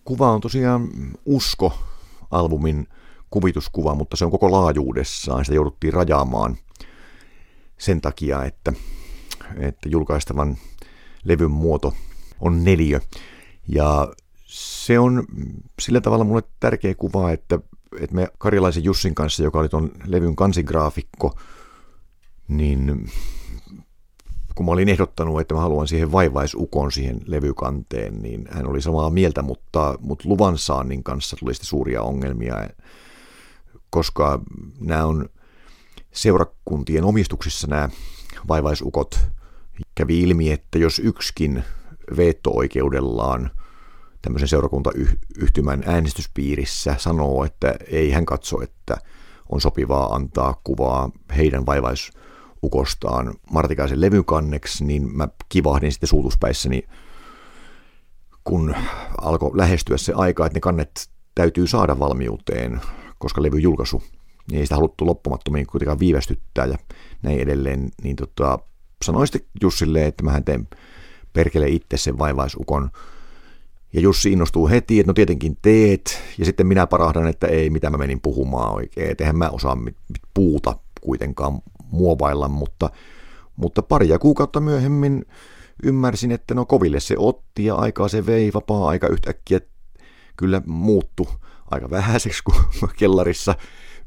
Kuva 0.05 0.31
on 0.31 0.41
tosiaan 0.41 0.89
Usko-albumin 1.25 2.87
kuvituskuva, 3.29 3.95
mutta 3.95 4.17
se 4.17 4.25
on 4.25 4.31
koko 4.31 4.51
laajuudessaan. 4.51 5.45
Sitä 5.45 5.55
jouduttiin 5.55 5.93
rajaamaan 5.93 6.57
sen 7.77 8.01
takia, 8.01 8.43
että, 8.43 8.73
että 9.59 9.89
julkaistavan 9.89 10.57
levyn 11.23 11.51
muoto 11.51 11.93
on 12.41 12.63
neljö. 12.63 12.99
Ja 13.67 14.13
se 14.45 14.99
on 14.99 15.23
sillä 15.81 16.01
tavalla 16.01 16.23
mulle 16.23 16.43
tärkeä 16.59 16.95
kuva, 16.95 17.31
että, 17.31 17.59
että 17.99 18.15
me 18.15 18.27
Karilaisen 18.37 18.83
Jussin 18.83 19.15
kanssa, 19.15 19.43
joka 19.43 19.59
oli 19.59 19.69
tuon 19.69 19.91
levyn 20.05 20.35
kansigraafikko, 20.35 21.39
niin 22.47 23.09
kun 24.55 24.65
mä 24.65 24.71
olin 24.71 24.89
ehdottanut, 24.89 25.41
että 25.41 25.55
mä 25.55 25.61
haluan 25.61 25.87
siihen 25.87 26.11
vaivaisukon 26.11 26.91
siihen 26.91 27.21
levykanteen, 27.25 28.21
niin 28.21 28.45
hän 28.51 28.67
oli 28.67 28.81
samaa 28.81 29.09
mieltä, 29.09 29.41
mutta, 29.41 29.95
mutta 29.99 30.29
luvan 30.29 30.57
saannin 30.57 31.03
kanssa 31.03 31.37
tuli 31.39 31.53
sitten 31.53 31.67
suuria 31.67 32.01
ongelmia, 32.01 32.69
koska 33.89 34.39
nämä 34.79 35.05
on 35.05 35.29
seurakuntien 36.11 37.03
omistuksissa 37.03 37.67
nämä 37.67 37.89
vaivaisukot. 38.47 39.19
Kävi 39.95 40.21
ilmi, 40.21 40.51
että 40.51 40.77
jos 40.77 40.99
yksikin 40.99 41.63
veto-oikeudellaan 42.17 43.51
tämmöisen 44.21 44.47
seurakuntayhtymän 44.47 45.83
äänestyspiirissä 45.85 46.95
sanoo, 46.97 47.45
että 47.45 47.75
ei 47.91 48.11
hän 48.11 48.25
katso, 48.25 48.61
että 48.61 48.97
on 49.49 49.61
sopivaa 49.61 50.15
antaa 50.15 50.61
kuvaa 50.63 51.09
heidän 51.37 51.65
vaivaisukostaan, 51.65 52.25
ukostaan 52.65 53.33
Martikaisen 53.51 54.01
levykanneksi, 54.01 54.85
niin 54.85 55.17
mä 55.17 55.27
kivahdin 55.49 55.91
sitten 55.91 56.09
suutuspäissäni, 56.09 56.83
kun 58.43 58.75
alkoi 59.21 59.57
lähestyä 59.57 59.97
se 59.97 60.13
aika, 60.15 60.45
että 60.45 60.57
ne 60.57 60.61
kannet 60.61 61.09
täytyy 61.35 61.67
saada 61.67 61.99
valmiuteen, 61.99 62.81
koska 63.17 63.43
levy 63.43 63.59
julkaisu, 63.59 64.03
niin 64.51 64.59
ei 64.59 64.65
sitä 64.65 64.75
haluttu 64.75 65.05
loppumattomiin 65.05 65.67
kuitenkaan 65.67 65.99
viivästyttää 65.99 66.65
ja 66.65 66.77
näin 67.21 67.39
edelleen, 67.39 67.89
niin 68.03 68.15
tota, 68.15 68.59
sanoin 69.05 69.27
sitten 69.27 69.49
Jussille, 69.61 70.05
että 70.05 70.23
mä 70.23 70.41
teen 70.41 70.67
perkele 71.35 71.69
itse 71.69 71.97
sen 71.97 72.17
vaivaisukon. 72.17 72.89
Ja 73.93 74.01
Jussi 74.01 74.31
innostuu 74.31 74.69
heti, 74.69 74.99
että 74.99 75.09
no 75.09 75.13
tietenkin 75.13 75.57
teet. 75.61 76.21
Ja 76.37 76.45
sitten 76.45 76.67
minä 76.67 76.87
parahdan, 76.87 77.27
että 77.27 77.47
ei, 77.47 77.69
mitä 77.69 77.89
mä 77.89 77.97
menin 77.97 78.21
puhumaan 78.21 78.73
oikein. 78.73 79.11
Et 79.11 79.21
eihän 79.21 79.37
mä 79.37 79.49
osaa 79.49 79.77
puuta 80.33 80.77
kuitenkaan 81.01 81.59
muovailla, 81.91 82.47
mutta, 82.47 82.89
mutta 83.55 83.81
paria 83.81 84.19
kuukautta 84.19 84.59
myöhemmin 84.59 85.25
ymmärsin, 85.83 86.31
että 86.31 86.53
no 86.53 86.65
koville 86.65 86.99
se 86.99 87.15
otti 87.17 87.65
ja 87.65 87.75
aikaa 87.75 88.07
se 88.07 88.25
vei, 88.25 88.53
vapaa-aika 88.53 89.07
yhtäkkiä 89.07 89.59
kyllä 90.37 90.61
muuttu 90.65 91.27
aika 91.71 91.89
vähäiseksi, 91.89 92.43
kun 92.43 92.55
kellarissa 92.97 93.55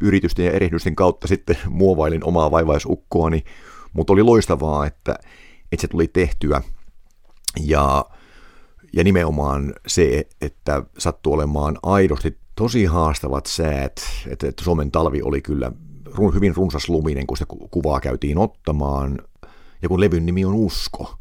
yritysten 0.01 0.45
ja 0.47 0.53
erehdysten 0.53 0.97
kautta 0.97 1.27
sitten 1.29 1.59
muovailin 1.69 2.25
omaa 2.25 2.51
vaivaisukkoani, 2.51 3.45
mutta 3.93 4.13
oli 4.13 4.23
loistavaa, 4.23 4.87
että, 4.87 5.19
että 5.73 5.81
se 5.81 5.89
tuli 5.89 6.09
tehtyä 6.09 6.63
ja, 7.61 8.05
ja 8.93 9.05
nimenomaan 9.05 9.75
se, 9.87 10.29
että 10.41 10.83
sattui 10.99 11.33
olemaan 11.33 11.79
aidosti 11.83 12.39
tosi 12.55 12.85
haastavat 12.85 13.47
säät, 13.47 14.01
että, 14.27 14.49
että 14.49 14.65
Suomen 14.65 14.91
talvi 14.91 15.23
oli 15.23 15.41
kyllä 15.41 15.73
hyvin 16.35 16.57
runsas 16.57 16.89
luminen, 16.89 17.27
kun 17.27 17.37
sitä 17.37 17.55
kuvaa 17.71 18.01
käytiin 18.01 18.39
ottamaan, 18.39 19.19
ja 19.83 19.89
kun 19.89 20.01
levyn 20.01 20.27
nimi 20.27 20.45
on 20.45 20.55
Usko, 20.55 21.19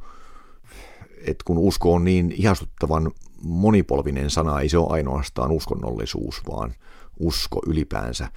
että 1.18 1.44
kun 1.46 1.58
usko 1.58 1.94
on 1.94 2.04
niin 2.04 2.34
ihastuttavan 2.38 3.12
monipolvinen 3.42 4.30
sana, 4.30 4.62
ei 4.62 4.70
se 4.70 4.78
ole 4.78 4.88
ainoastaan 4.90 5.52
uskonnollisuus, 5.52 6.42
vaan 6.50 6.74
usko 7.20 7.62
ylipäänsä, 7.68 8.32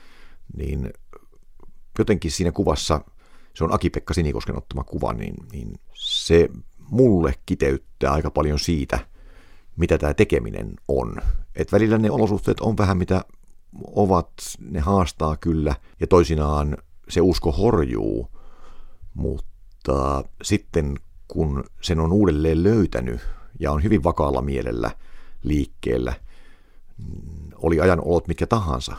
niin 0.57 0.92
jotenkin 1.98 2.31
siinä 2.31 2.53
kuvassa, 2.53 3.00
se 3.55 3.64
on 3.64 3.74
Aki-Pekka 3.74 4.14
Sinikosken 4.14 4.57
ottama 4.57 4.85
kuva, 4.85 5.12
niin, 5.12 5.35
niin 5.53 5.81
se 5.94 6.48
mulle 6.90 7.35
kiteyttää 7.46 8.12
aika 8.12 8.31
paljon 8.31 8.59
siitä, 8.59 8.98
mitä 9.76 9.98
tämä 9.98 10.14
tekeminen 10.14 10.74
on. 10.88 11.16
Et 11.57 11.72
välillä 11.72 11.98
ne 11.98 12.11
olosuhteet 12.11 12.61
on 12.61 12.79
vähän 12.79 12.96
mitä 12.96 13.24
ovat, 13.87 14.33
ne 14.61 14.81
haastaa 14.81 15.37
kyllä, 15.37 15.74
ja 16.00 16.07
toisinaan 16.07 16.76
se 17.09 17.20
usko 17.20 17.53
horjuu, 17.53 18.29
mutta 19.14 20.24
sitten 20.42 20.96
kun 21.29 21.64
sen 21.81 22.00
on 22.00 22.12
uudelleen 22.12 22.62
löytänyt 22.62 23.20
ja 23.61 23.72
on 23.72 23.83
hyvin 23.83 24.05
vakaalla 24.05 24.42
mielellä 24.42 24.90
liikkeellä, 25.42 26.14
oli 27.57 27.81
ajan 27.81 28.00
olot 28.05 28.29
mitkä 28.29 28.46
tahansa, 28.46 28.96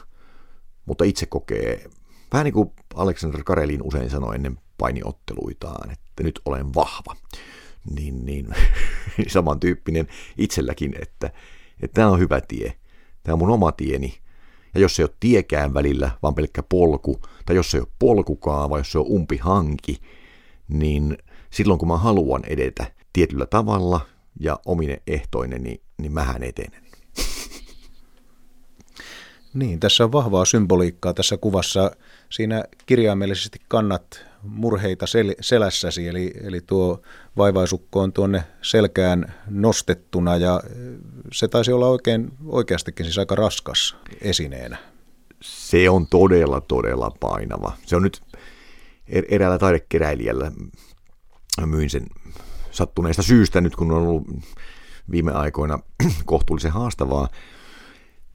mutta 0.85 1.03
itse 1.03 1.25
kokee, 1.25 1.89
vähän 2.33 2.43
niin 2.43 2.53
kuin 2.53 2.71
Alexander 2.95 3.43
Karelin 3.43 3.83
usein 3.83 4.09
sanoi 4.09 4.35
ennen 4.35 4.59
painiotteluitaan, 4.77 5.91
että 5.91 6.23
nyt 6.23 6.41
olen 6.45 6.73
vahva, 6.73 7.15
niin, 7.95 8.25
niin 8.25 8.47
samantyyppinen 9.27 10.07
itselläkin, 10.37 10.93
että, 11.01 11.31
että 11.81 11.93
tämä 11.93 12.09
on 12.09 12.19
hyvä 12.19 12.41
tie, 12.41 12.73
tämä 13.23 13.33
on 13.33 13.39
mun 13.39 13.49
oma 13.49 13.71
tieni, 13.71 14.17
ja 14.73 14.81
jos 14.81 14.95
se 14.95 15.01
ei 15.01 15.05
ole 15.05 15.15
tiekään 15.19 15.73
välillä, 15.73 16.11
vaan 16.23 16.35
pelkkä 16.35 16.63
polku, 16.63 17.21
tai 17.45 17.55
jos 17.55 17.71
se 17.71 17.77
ei 17.77 17.81
ole 17.81 17.91
polkukaan, 17.99 18.69
vai 18.69 18.79
jos 18.79 18.91
se 18.91 18.99
on 18.99 19.05
umpi 19.07 19.37
hanki, 19.37 20.01
niin– 20.67 21.17
silloin 21.51 21.79
kun 21.79 21.87
mä 21.87 21.97
haluan 21.97 22.41
edetä 22.47 22.91
tietyllä 23.13 23.45
tavalla 23.45 24.01
ja 24.39 24.59
omine 24.65 25.01
ehtoinen, 25.07 25.63
niin, 25.63 25.81
niin 25.97 26.11
mähän 26.11 26.43
etenen. 26.43 26.83
Niin, 29.53 29.79
tässä 29.79 30.03
on 30.03 30.11
vahvaa 30.11 30.45
symboliikkaa 30.45 31.13
tässä 31.13 31.37
kuvassa. 31.37 31.91
Siinä 32.29 32.63
kirjaimellisesti 32.85 33.59
kannat 33.67 34.25
murheita 34.43 35.05
sel- 35.05 35.35
selässäsi, 35.41 36.07
eli, 36.07 36.33
eli 36.43 36.61
tuo 36.61 37.01
vaivaisukko 37.37 38.01
on 38.01 38.13
tuonne 38.13 38.43
selkään 38.61 39.33
nostettuna 39.49 40.37
ja 40.37 40.61
se 41.33 41.47
taisi 41.47 41.71
olla 41.71 41.87
oikein, 41.87 42.31
oikeastikin 42.45 43.05
siis 43.05 43.17
aika 43.17 43.35
raskas 43.35 43.95
esineenä. 44.21 44.77
Se 45.41 45.89
on 45.89 46.07
todella, 46.07 46.61
todella 46.61 47.11
painava. 47.19 47.73
Se 47.85 47.95
on 47.95 48.03
nyt 48.03 48.21
er-, 49.07 49.25
eräällä 49.29 49.57
taidekeräilijällä 49.57 50.51
myin 51.65 51.89
sen 51.89 52.05
sattuneesta 52.71 53.23
syystä 53.23 53.61
nyt, 53.61 53.75
kun 53.75 53.91
on 53.91 53.97
ollut 53.97 54.23
viime 55.11 55.31
aikoina 55.31 55.79
kohtuullisen 56.25 56.71
haastavaa 56.71 57.27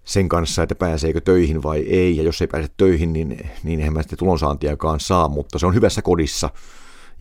sen 0.07 0.29
kanssa, 0.29 0.63
että 0.63 0.75
pääseekö 0.75 1.21
töihin 1.21 1.63
vai 1.63 1.79
ei, 1.81 2.17
ja 2.17 2.23
jos 2.23 2.41
ei 2.41 2.47
pääse 2.47 2.69
töihin, 2.77 3.13
niin, 3.13 3.51
niin 3.63 3.81
eihän 3.81 3.93
mä 3.93 4.03
sitten 4.03 4.19
tulonsaantiakaan 4.19 5.01
saa, 5.01 5.29
mutta 5.29 5.59
se 5.59 5.67
on 5.67 5.75
hyvässä 5.75 6.03
kodissa, 6.03 6.51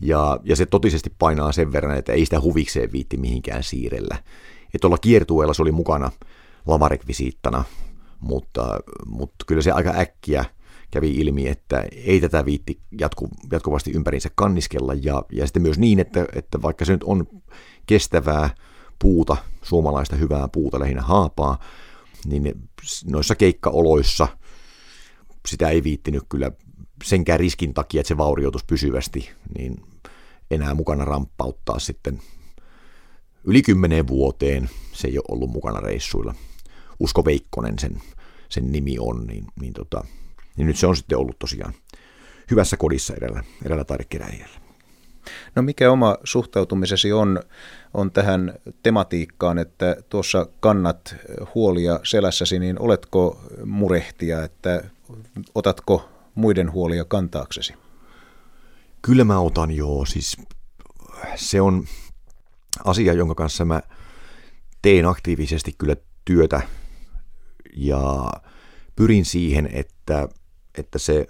ja, 0.00 0.40
ja 0.44 0.56
se 0.56 0.66
totisesti 0.66 1.12
painaa 1.18 1.52
sen 1.52 1.72
verran, 1.72 1.98
että 1.98 2.12
ei 2.12 2.24
sitä 2.24 2.40
huvikseen 2.40 2.92
viitti 2.92 3.16
mihinkään 3.16 3.62
siirellä. 3.62 4.16
Että 4.64 4.78
tuolla 4.80 4.98
kiertueella 4.98 5.54
se 5.54 5.62
oli 5.62 5.72
mukana 5.72 6.10
lavarekvisiittana, 6.66 7.64
mutta, 8.20 8.80
mutta 9.06 9.44
kyllä 9.46 9.62
se 9.62 9.70
aika 9.70 9.94
äkkiä 9.96 10.44
kävi 10.90 11.10
ilmi, 11.10 11.48
että 11.48 11.84
ei 12.04 12.20
tätä 12.20 12.44
viitti 12.44 12.80
jatku, 13.00 13.28
jatkuvasti 13.52 13.90
ympärinsä 13.90 14.28
kanniskella. 14.34 14.94
Ja, 14.94 15.22
ja 15.32 15.46
sitten 15.46 15.62
myös 15.62 15.78
niin, 15.78 16.00
että, 16.00 16.26
että 16.32 16.62
vaikka 16.62 16.84
se 16.84 16.92
nyt 16.92 17.04
on 17.04 17.26
kestävää 17.86 18.50
puuta, 18.98 19.36
suomalaista 19.62 20.16
hyvää 20.16 20.48
puuta, 20.48 20.80
lähinnä 20.80 21.02
haapaa, 21.02 21.58
niin 22.26 22.68
noissa 23.10 23.34
keikkaoloissa 23.34 24.28
sitä 25.48 25.68
ei 25.68 25.84
viittinyt 25.84 26.22
kyllä 26.28 26.50
senkään 27.04 27.40
riskin 27.40 27.74
takia, 27.74 28.00
että 28.00 28.08
se 28.08 28.16
vaurioitus 28.16 28.64
pysyvästi, 28.64 29.30
niin 29.58 29.82
enää 30.50 30.74
mukana 30.74 31.04
ramppauttaa 31.04 31.78
sitten 31.78 32.20
yli 33.44 33.62
kymmeneen 33.62 34.08
vuoteen. 34.08 34.70
Se 34.92 35.08
ei 35.08 35.18
ole 35.18 35.24
ollut 35.28 35.50
mukana 35.50 35.80
reissuilla. 35.80 36.34
Usko 37.00 37.24
Veikkonen 37.24 37.78
sen, 37.78 38.02
sen 38.48 38.72
nimi 38.72 38.96
on, 38.98 39.26
niin, 39.26 39.44
niin 39.60 39.72
tota, 39.72 40.04
niin 40.56 40.66
nyt 40.66 40.76
se 40.76 40.86
on 40.86 40.96
sitten 40.96 41.18
ollut 41.18 41.38
tosiaan 41.38 41.74
hyvässä 42.50 42.76
kodissa 42.76 43.14
edellä, 43.14 43.44
edellä 43.64 43.84
taidekeräjällä. 43.84 44.60
No 45.54 45.62
mikä 45.62 45.90
oma 45.90 46.16
suhtautumisesi 46.24 47.12
on, 47.12 47.40
on 47.96 48.12
tähän 48.12 48.54
tematiikkaan, 48.82 49.58
että 49.58 49.96
tuossa 50.08 50.46
kannat 50.60 51.16
huolia 51.54 52.00
selässäsi, 52.02 52.58
niin 52.58 52.80
oletko 52.80 53.40
murehtia, 53.64 54.44
että 54.44 54.84
otatko 55.54 56.08
muiden 56.34 56.72
huolia 56.72 57.04
kantaaksesi? 57.04 57.74
Kyllä 59.02 59.24
mä 59.24 59.40
otan 59.40 59.70
joo, 59.70 60.04
siis 60.04 60.36
se 61.34 61.60
on 61.60 61.84
asia, 62.84 63.12
jonka 63.12 63.34
kanssa 63.34 63.64
mä 63.64 63.82
teen 64.82 65.06
aktiivisesti 65.06 65.74
kyllä 65.78 65.96
työtä 66.24 66.60
ja 67.76 68.30
pyrin 68.96 69.24
siihen, 69.24 69.68
että 69.72 70.28
että 70.78 70.98
se 70.98 71.26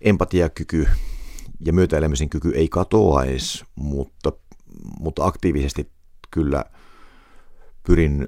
empatiakyky 0.00 0.88
ja 1.64 1.72
myötäelämisen 1.72 2.28
kyky 2.28 2.52
ei 2.54 2.68
katoaisi, 2.68 3.64
mutta, 3.74 4.32
mutta 5.00 5.24
aktiivisesti 5.24 5.90
kyllä 6.30 6.64
pyrin 7.86 8.26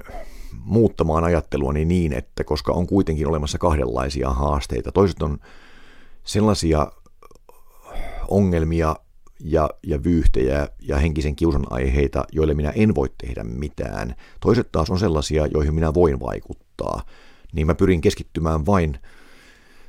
muuttamaan 0.65 1.25
ajatteluani 1.25 1.85
niin, 1.85 2.13
että 2.13 2.45
koska 2.45 2.73
on 2.73 2.87
kuitenkin 2.87 3.27
olemassa 3.29 3.59
kahdenlaisia 3.59 4.31
haasteita. 4.31 4.93
Toiset 4.93 5.23
on 5.23 5.39
sellaisia 6.25 6.93
ongelmia 8.29 8.97
ja, 9.41 9.71
ja 9.87 10.05
vyyhtejä 10.05 10.69
ja 10.81 10.99
henkisen 10.99 11.37
kiusan 11.37 11.67
aiheita, 11.71 12.25
joille 12.33 12.55
minä 12.55 12.71
en 12.71 12.95
voi 12.95 13.11
tehdä 13.19 13.45
mitään. 13.45 14.15
Toiset 14.41 14.73
taas 14.73 14.91
on 14.91 14.99
sellaisia, 14.99 15.47
joihin 15.47 15.75
minä 15.75 15.95
voin 15.95 16.21
vaikuttaa. 16.21 17.03
Niin 17.53 17.67
mä 17.67 17.75
pyrin 17.75 18.01
keskittymään 18.01 18.67
vain 18.67 18.99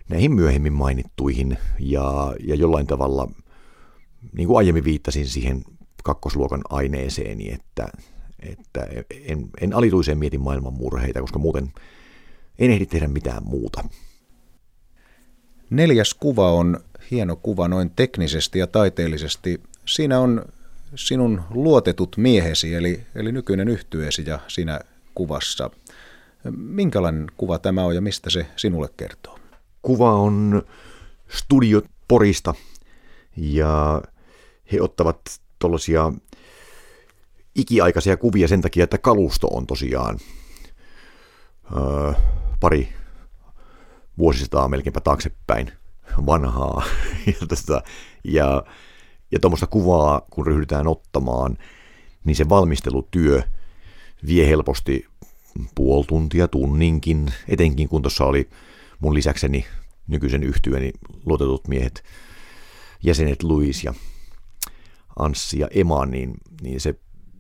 näihin 0.10 0.32
myöhemmin 0.32 0.74
mainittuihin 0.74 1.58
ja, 1.80 2.34
ja 2.48 2.56
jollain 2.56 2.88
tavalla, 2.88 3.32
niin 4.38 4.48
kuin 4.48 4.58
aiemmin 4.58 4.84
viittasin 4.84 5.28
siihen 5.28 5.64
kakkosluokan 6.06 6.62
aineeseeni, 6.70 7.52
että, 7.54 7.88
että 8.40 8.88
en, 9.26 9.50
en 9.62 9.74
alituiseen 9.74 10.18
mietin 10.18 10.42
maailman 10.42 10.74
murheita, 10.74 11.22
koska 11.22 11.40
muuten 11.40 11.72
en 12.60 12.72
ehdi 12.72 12.86
tehdä 12.86 13.08
mitään 13.08 13.44
muuta. 13.46 13.84
Neljäs 15.70 16.14
kuva 16.14 16.52
on 16.52 16.80
hieno 17.12 17.36
kuva 17.36 17.68
noin 17.68 17.92
teknisesti 17.96 18.60
ja 18.60 18.68
taiteellisesti. 18.68 19.62
Siinä 19.86 20.20
on 20.20 20.46
sinun 20.96 21.42
luotetut 21.50 22.18
miehesi, 22.18 22.76
eli, 22.76 23.02
eli 23.16 23.32
nykyinen 23.32 23.68
yhtyeesi 23.68 24.24
ja 24.28 24.40
sinä 24.48 24.80
kuvassa. 25.16 25.70
Minkälainen 26.58 27.28
kuva 27.38 27.60
tämä 27.60 27.84
on 27.86 27.96
ja 27.96 28.02
mistä 28.02 28.30
se 28.30 28.46
sinulle 28.56 28.90
kertoo? 28.98 29.36
kuva 29.86 30.12
on 30.12 30.64
Studio 31.30 31.82
Porista 32.08 32.54
ja 33.38 34.02
he 34.72 34.82
ottavat 34.82 35.20
tuollaisia 35.66 36.14
ikiaikaisia 37.56 38.18
kuvia 38.18 38.48
sen 38.48 38.62
takia, 38.62 38.84
että 38.84 38.98
kalusto 38.98 39.48
on 39.48 39.68
tosiaan 39.68 40.20
öö, 41.76 42.14
pari 42.60 42.90
vuosisataa 44.18 44.68
melkeinpä 44.68 45.02
taaksepäin 45.02 45.72
vanhaa. 46.26 46.84
ja, 47.42 47.48
tästä, 47.48 47.82
ja, 48.24 48.64
Ja 49.32 49.40
tuommoista 49.40 49.68
kuvaa, 49.68 50.22
kun 50.30 50.48
ryhdytään 50.48 50.88
ottamaan, 50.88 51.58
niin 52.26 52.36
se 52.36 52.50
valmistelutyö 52.50 53.42
vie 54.28 54.48
helposti 54.48 55.06
puoli 55.76 56.06
tuntia, 56.06 56.48
tunninkin, 56.48 57.34
etenkin 57.48 57.90
kun 57.90 58.02
tuossa 58.02 58.26
oli 58.26 58.50
mun 59.00 59.14
lisäkseni 59.14 59.66
nykyisen 60.08 60.44
yhtyöni 60.44 60.92
luotetut 61.26 61.68
miehet, 61.68 62.04
jäsenet 63.04 63.44
Luis 63.44 63.84
ja 63.84 63.94
Anssi 65.20 65.60
ja 65.60 65.68
Ema, 65.72 66.06
niin, 66.06 66.34
niin 66.62 66.82
se, 66.82 66.96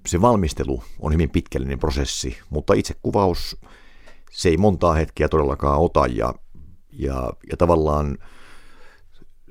se 0.07 0.21
valmistelu 0.21 0.83
on 0.99 1.13
hyvin 1.13 1.29
pitkällinen 1.29 1.79
prosessi, 1.79 2.37
mutta 2.49 2.73
itse 2.73 2.95
kuvaus, 3.01 3.57
se 4.31 4.49
ei 4.49 4.57
montaa 4.57 4.93
hetkeä 4.93 5.29
todellakaan 5.29 5.79
ota 5.79 6.07
ja, 6.07 6.33
ja, 6.91 7.29
ja 7.49 7.57
tavallaan 7.57 8.17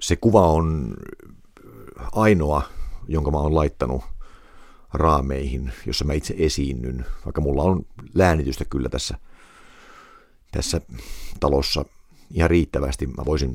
se 0.00 0.16
kuva 0.16 0.46
on 0.46 0.94
ainoa, 2.12 2.62
jonka 3.08 3.30
mä 3.30 3.38
oon 3.38 3.54
laittanut 3.54 4.04
raameihin, 4.92 5.72
jossa 5.86 6.04
mä 6.04 6.12
itse 6.12 6.34
esiinnyn, 6.38 7.06
vaikka 7.24 7.40
mulla 7.40 7.62
on 7.62 7.86
läänitystä 8.14 8.64
kyllä 8.64 8.88
tässä, 8.88 9.18
tässä 10.52 10.80
talossa 11.40 11.84
ihan 12.30 12.50
riittävästi. 12.50 13.06
Mä 13.06 13.24
voisin 13.26 13.54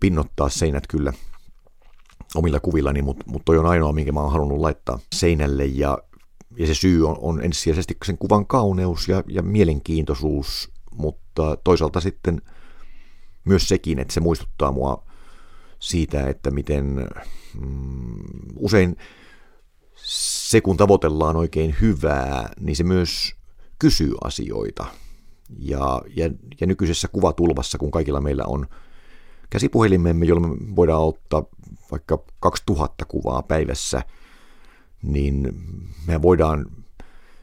pinnottaa 0.00 0.48
seinät 0.48 0.86
kyllä 0.86 1.12
omilla 2.34 2.60
kuvillani, 2.60 3.02
mutta 3.02 3.24
mut 3.28 3.42
toi 3.44 3.58
on 3.58 3.66
ainoa, 3.66 3.92
minkä 3.92 4.12
mä 4.12 4.20
oon 4.20 4.32
halunnut 4.32 4.58
laittaa 4.58 4.98
seinälle 5.14 5.64
ja, 5.64 5.98
ja 6.56 6.66
se 6.66 6.74
syy 6.74 7.08
on, 7.08 7.16
on 7.20 7.44
ensisijaisesti 7.44 7.96
sen 8.04 8.18
kuvan 8.18 8.46
kauneus 8.46 9.08
ja, 9.08 9.22
ja 9.28 9.42
mielenkiintoisuus, 9.42 10.70
mutta 10.94 11.56
toisaalta 11.64 12.00
sitten 12.00 12.42
myös 13.44 13.68
sekin, 13.68 13.98
että 13.98 14.14
se 14.14 14.20
muistuttaa 14.20 14.72
mua 14.72 15.02
siitä, 15.78 16.28
että 16.28 16.50
miten 16.50 17.08
mm, 17.60 18.18
usein 18.56 18.96
se 20.04 20.60
kun 20.60 20.76
tavoitellaan 20.76 21.36
oikein 21.36 21.76
hyvää, 21.80 22.50
niin 22.60 22.76
se 22.76 22.84
myös 22.84 23.34
kysyy 23.78 24.14
asioita. 24.24 24.84
Ja, 25.58 26.02
ja, 26.16 26.30
ja 26.60 26.66
nykyisessä 26.66 27.08
kuvatulvassa, 27.08 27.78
kun 27.78 27.90
kaikilla 27.90 28.20
meillä 28.20 28.44
on 28.46 28.66
käsipuhelimemme, 29.50 30.26
jolla 30.26 30.48
me 30.48 30.76
voidaan 30.76 31.02
ottaa 31.02 31.44
vaikka 31.90 32.24
2000 32.40 33.04
kuvaa 33.04 33.42
päivässä, 33.42 34.02
niin 35.02 35.54
me 36.06 36.22
voidaan 36.22 36.66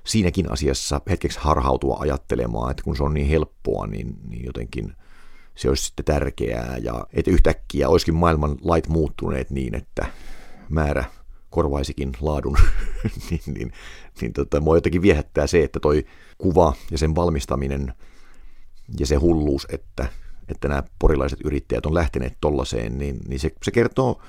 siinäkin 0.03 0.51
asiassa 0.51 1.01
hetkeksi 1.09 1.39
harhautua 1.41 1.97
ajattelemaan, 1.99 2.71
että 2.71 2.83
kun 2.83 2.97
se 2.97 3.03
on 3.03 3.13
niin 3.13 3.27
helppoa, 3.27 3.87
niin, 3.87 4.15
niin 4.27 4.45
jotenkin 4.45 4.93
se 5.55 5.69
olisi 5.69 5.85
sitten 5.85 6.05
tärkeää. 6.05 6.77
Ja 6.77 7.07
että 7.13 7.31
yhtäkkiä 7.31 7.89
olisikin 7.89 8.15
maailman 8.15 8.57
lait 8.61 8.87
muuttuneet 8.87 9.49
niin, 9.49 9.75
että 9.75 10.07
määrä 10.69 11.03
korvaisikin 11.49 12.11
laadun, 12.21 12.57
niin, 13.29 13.41
niin, 13.53 13.71
niin 14.21 14.33
tota, 14.33 14.59
mua 14.59 14.77
jotenkin 14.77 15.01
viehättää 15.01 15.47
se, 15.47 15.63
että 15.63 15.79
toi 15.79 16.05
kuva 16.37 16.73
ja 16.91 16.97
sen 16.97 17.15
valmistaminen 17.15 17.93
ja 18.99 19.05
se 19.05 19.15
hulluus, 19.15 19.67
että, 19.69 20.07
että 20.49 20.67
nämä 20.67 20.83
porilaiset 20.99 21.39
yrittäjät 21.45 21.85
on 21.85 21.93
lähteneet 21.93 22.37
tollaiseen, 22.41 22.97
niin, 22.97 23.19
niin 23.27 23.39
se, 23.39 23.51
se 23.63 23.71
kertoo 23.71 24.21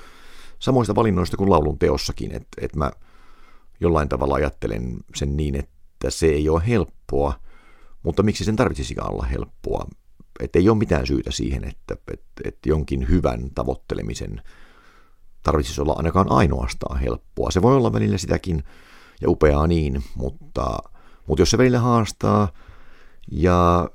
samoista 0.59 0.95
valinnoista 0.95 1.37
kuin 1.37 1.51
laulun 1.51 1.79
teossakin, 1.79 2.33
että, 2.33 2.57
että 2.61 2.79
mä 2.79 2.91
jollain 3.81 4.09
tavalla 4.09 4.35
ajattelen 4.35 4.97
sen 5.15 5.37
niin, 5.37 5.55
että 5.55 6.11
se 6.11 6.27
ei 6.27 6.49
ole 6.49 6.63
helppoa, 6.69 7.35
mutta 8.03 8.23
miksi 8.23 8.45
sen 8.45 8.57
tarvitsisikaan 8.57 9.13
olla 9.13 9.25
helppoa? 9.25 9.87
Että 10.41 10.59
ei 10.59 10.69
ole 10.69 10.79
mitään 10.79 11.07
syytä 11.07 11.31
siihen, 11.31 11.65
että, 11.65 11.97
että, 12.13 12.43
että 12.45 12.69
jonkin 12.69 13.09
hyvän 13.09 13.51
tavoittelemisen– 13.55 14.43
tarvitsisi 15.45 15.81
olla 15.81 15.93
ainakaan 15.97 16.33
ainoastaan 16.33 17.01
helppoa. 17.01 17.51
Se 17.51 17.63
voi 17.63 17.77
olla 17.77 17.93
välillä 17.93 18.19
sitäkin 18.19 18.65
ja 19.21 19.31
upeaa 19.31 19.67
niin, 19.67 20.05
mutta, 20.15 20.79
mutta 21.27 21.43
jos 21.43 21.51
se 21.51 21.59
välillä 21.59 21.79
haastaa 21.79 22.49
ja 23.31 23.91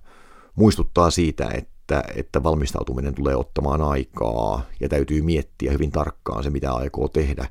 muistuttaa 0.56 1.12
siitä, 1.12 1.50
että, 1.54 1.79
että 2.16 2.44
valmistautuminen 2.44 3.16
tulee 3.16 3.36
ottamaan 3.36 3.82
aikaa 3.82 4.66
ja 4.80 4.90
täytyy 4.90 5.22
miettiä 5.22 5.72
hyvin 5.72 5.92
tarkkaan 5.92 6.44
se, 6.44 6.50
mitä 6.50 6.74
aikoo 6.74 7.08
tehdä, 7.08 7.50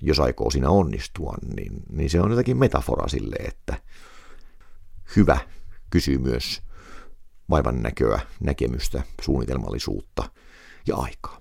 jos 0.00 0.20
aikoo 0.20 0.50
siinä 0.50 0.70
onnistua, 0.70 1.34
niin, 1.56 1.72
niin 1.92 2.10
se 2.10 2.20
on 2.20 2.30
jotakin 2.30 2.56
metafora 2.56 3.08
sille, 3.08 3.36
että 3.36 3.76
hyvä 5.16 5.38
kysyy 5.90 6.18
myös 6.18 6.62
vaivan 7.50 7.82
näköä, 7.82 8.20
näkemystä, 8.40 9.02
suunnitelmallisuutta 9.22 10.30
ja 10.86 10.96
aikaa. 10.96 11.40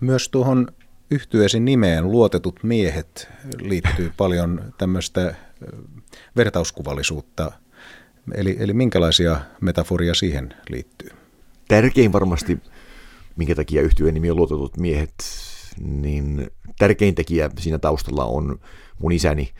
Myös 0.00 0.28
tuohon 0.28 0.66
yhtyeesi 1.10 1.60
nimeen 1.60 2.10
luotetut 2.10 2.60
miehet 2.62 3.28
liittyy 3.60 4.12
paljon 4.16 4.74
tämmöistä 4.78 5.34
vertauskuvallisuutta. 6.36 7.52
Eli, 8.34 8.56
eli 8.60 8.72
minkälaisia 8.72 9.40
metaforia 9.60 10.14
siihen 10.14 10.54
liittyy? 10.70 11.10
Tärkein 11.68 12.12
varmasti, 12.12 12.58
minkä 13.36 13.54
takia 13.54 13.82
yhtyeen 13.82 14.14
nimi 14.14 14.30
on 14.30 14.36
luotetut 14.36 14.76
miehet, 14.76 15.14
niin 15.80 16.50
tärkein 16.78 17.14
tekijä 17.14 17.50
siinä 17.58 17.78
taustalla 17.78 18.24
on 18.24 18.60
mun 18.98 19.12
isäni 19.12 19.50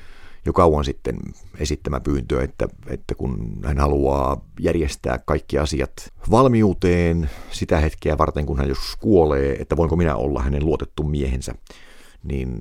jo 0.47 0.53
kauan 0.53 0.85
sitten 0.85 1.17
esittämä 1.59 2.01
pyyntö, 2.01 2.43
että, 2.43 2.69
että 2.87 3.15
kun 3.15 3.59
hän 3.65 3.79
haluaa 3.79 4.45
järjestää 4.61 5.19
kaikki 5.19 5.59
asiat 5.59 6.13
valmiuteen 6.31 7.31
sitä 7.51 7.81
hetkeä 7.81 8.19
varten, 8.19 8.47
kun 8.47 8.59
hän 8.59 8.69
jos 8.69 8.97
kuolee, 9.01 9.57
että 9.61 9.77
voinko 9.77 9.97
minä 9.97 10.17
olla 10.17 10.43
hänen 10.43 10.67
luotettu 10.67 11.03
miehensä, 11.03 11.55
niin 12.25 12.61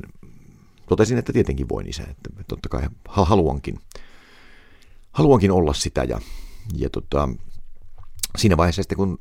totesin, 0.89 1.17
että 1.17 1.33
tietenkin 1.33 1.69
voin 1.69 1.89
isä, 1.89 2.03
että 2.03 2.29
totta 2.47 2.69
kai 2.69 2.81
haluankin, 3.07 3.79
haluankin 5.11 5.51
olla 5.51 5.73
sitä 5.73 6.03
ja, 6.03 6.19
ja 6.73 6.89
tota, 6.89 7.29
siinä 8.37 8.57
vaiheessa 8.57 8.83
sitten 8.83 8.97
kun 8.97 9.19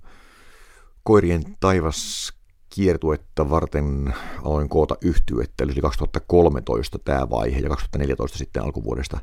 koirien 1.03 1.57
taivas 1.61 2.33
kiertuetta 2.69 3.51
varten 3.51 4.15
aloin 4.45 4.69
koota 4.69 4.97
yhtyettä, 5.03 5.65
eli 5.65 5.75
2013 5.81 6.99
tämä 6.99 7.31
vaihe 7.31 7.59
ja 7.59 7.69
2014 7.69 8.39
sitten 8.39 8.63
alkuvuodesta 8.63 9.19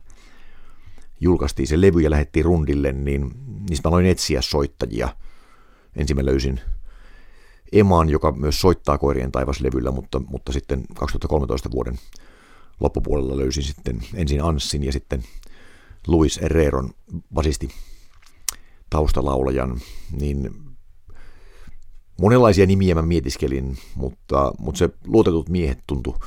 julkaistiin 1.19 1.67
se 1.67 1.81
levy 1.81 2.01
ja 2.01 2.09
lähdettiin 2.09 2.45
rundille, 2.45 2.91
niin 2.91 3.31
niistä 3.69 3.89
aloin 3.89 4.05
etsiä 4.05 4.41
soittajia. 4.41 5.09
Ensin 5.95 6.17
mä 6.17 6.25
löysin 6.25 6.59
Eman, 7.71 8.09
joka 8.09 8.31
myös 8.31 8.61
soittaa 8.61 8.97
Koirien 8.97 9.31
taivaslevyllä, 9.31 9.91
mutta, 9.91 10.19
mutta 10.19 10.51
sitten 10.51 10.83
2013 10.95 11.71
vuoden 11.71 11.99
loppupuolella 12.79 13.37
löysin 13.37 13.63
sitten 13.63 13.99
ensin 14.13 14.43
Anssin 14.43 14.83
ja 14.83 14.91
sitten 14.91 15.23
Luis 16.07 16.41
Herreron 16.41 16.89
basisti 17.33 17.69
taustalaulajan, 18.89 19.79
niin 20.11 20.49
monenlaisia 22.21 22.65
nimiä 22.65 22.95
mä 22.95 23.01
mietiskelin, 23.01 23.77
mutta, 23.95 24.51
mutta 24.59 24.79
se 24.79 24.89
luotetut 25.07 25.49
miehet 25.49 25.79
tuntui 25.87 26.19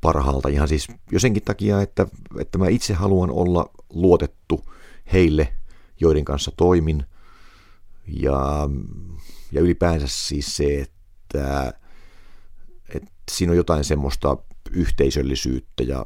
parhaalta 0.00 0.48
ihan 0.48 0.68
siis 0.68 0.88
jo 1.12 1.18
senkin 1.18 1.42
takia, 1.42 1.82
että, 1.82 2.06
että 2.38 2.58
mä 2.58 2.68
itse 2.68 2.94
haluan 2.94 3.30
olla 3.30 3.70
luotettu 3.90 4.64
heille, 5.12 5.52
joiden 6.00 6.24
kanssa 6.24 6.52
toimin. 6.56 7.04
Ja, 8.06 8.70
ja 9.52 9.60
ylipäänsä 9.60 10.06
siis 10.08 10.56
se, 10.56 10.80
että, 10.80 11.72
että 12.94 13.10
siinä 13.30 13.50
on 13.50 13.56
jotain 13.56 13.84
semmoista 13.84 14.36
yhteisöllisyyttä 14.70 15.82
ja 15.82 16.04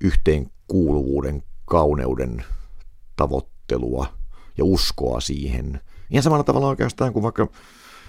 yhteenkuuluvuuden 0.00 1.42
kauneuden 1.70 2.44
tavoittelua 3.16 4.06
ja 4.58 4.64
uskoa 4.64 5.20
siihen. 5.20 5.80
Ihan 6.10 6.22
samalla 6.22 6.44
tavalla 6.44 6.68
oikeastaan 6.68 7.12
kuin 7.12 7.22
vaikka 7.22 7.48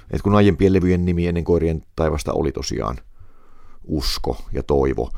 että 0.04 0.24
kun 0.24 0.36
aiempien 0.36 0.74
levyjen 0.74 1.06
nimi 1.06 1.28
ennen 1.28 1.44
koirien 1.44 1.84
taivasta 1.96 2.34
oli 2.34 2.52
tosiaan 2.52 2.98
usko 3.84 4.46
ja 4.52 4.64
toivo, 4.64 5.12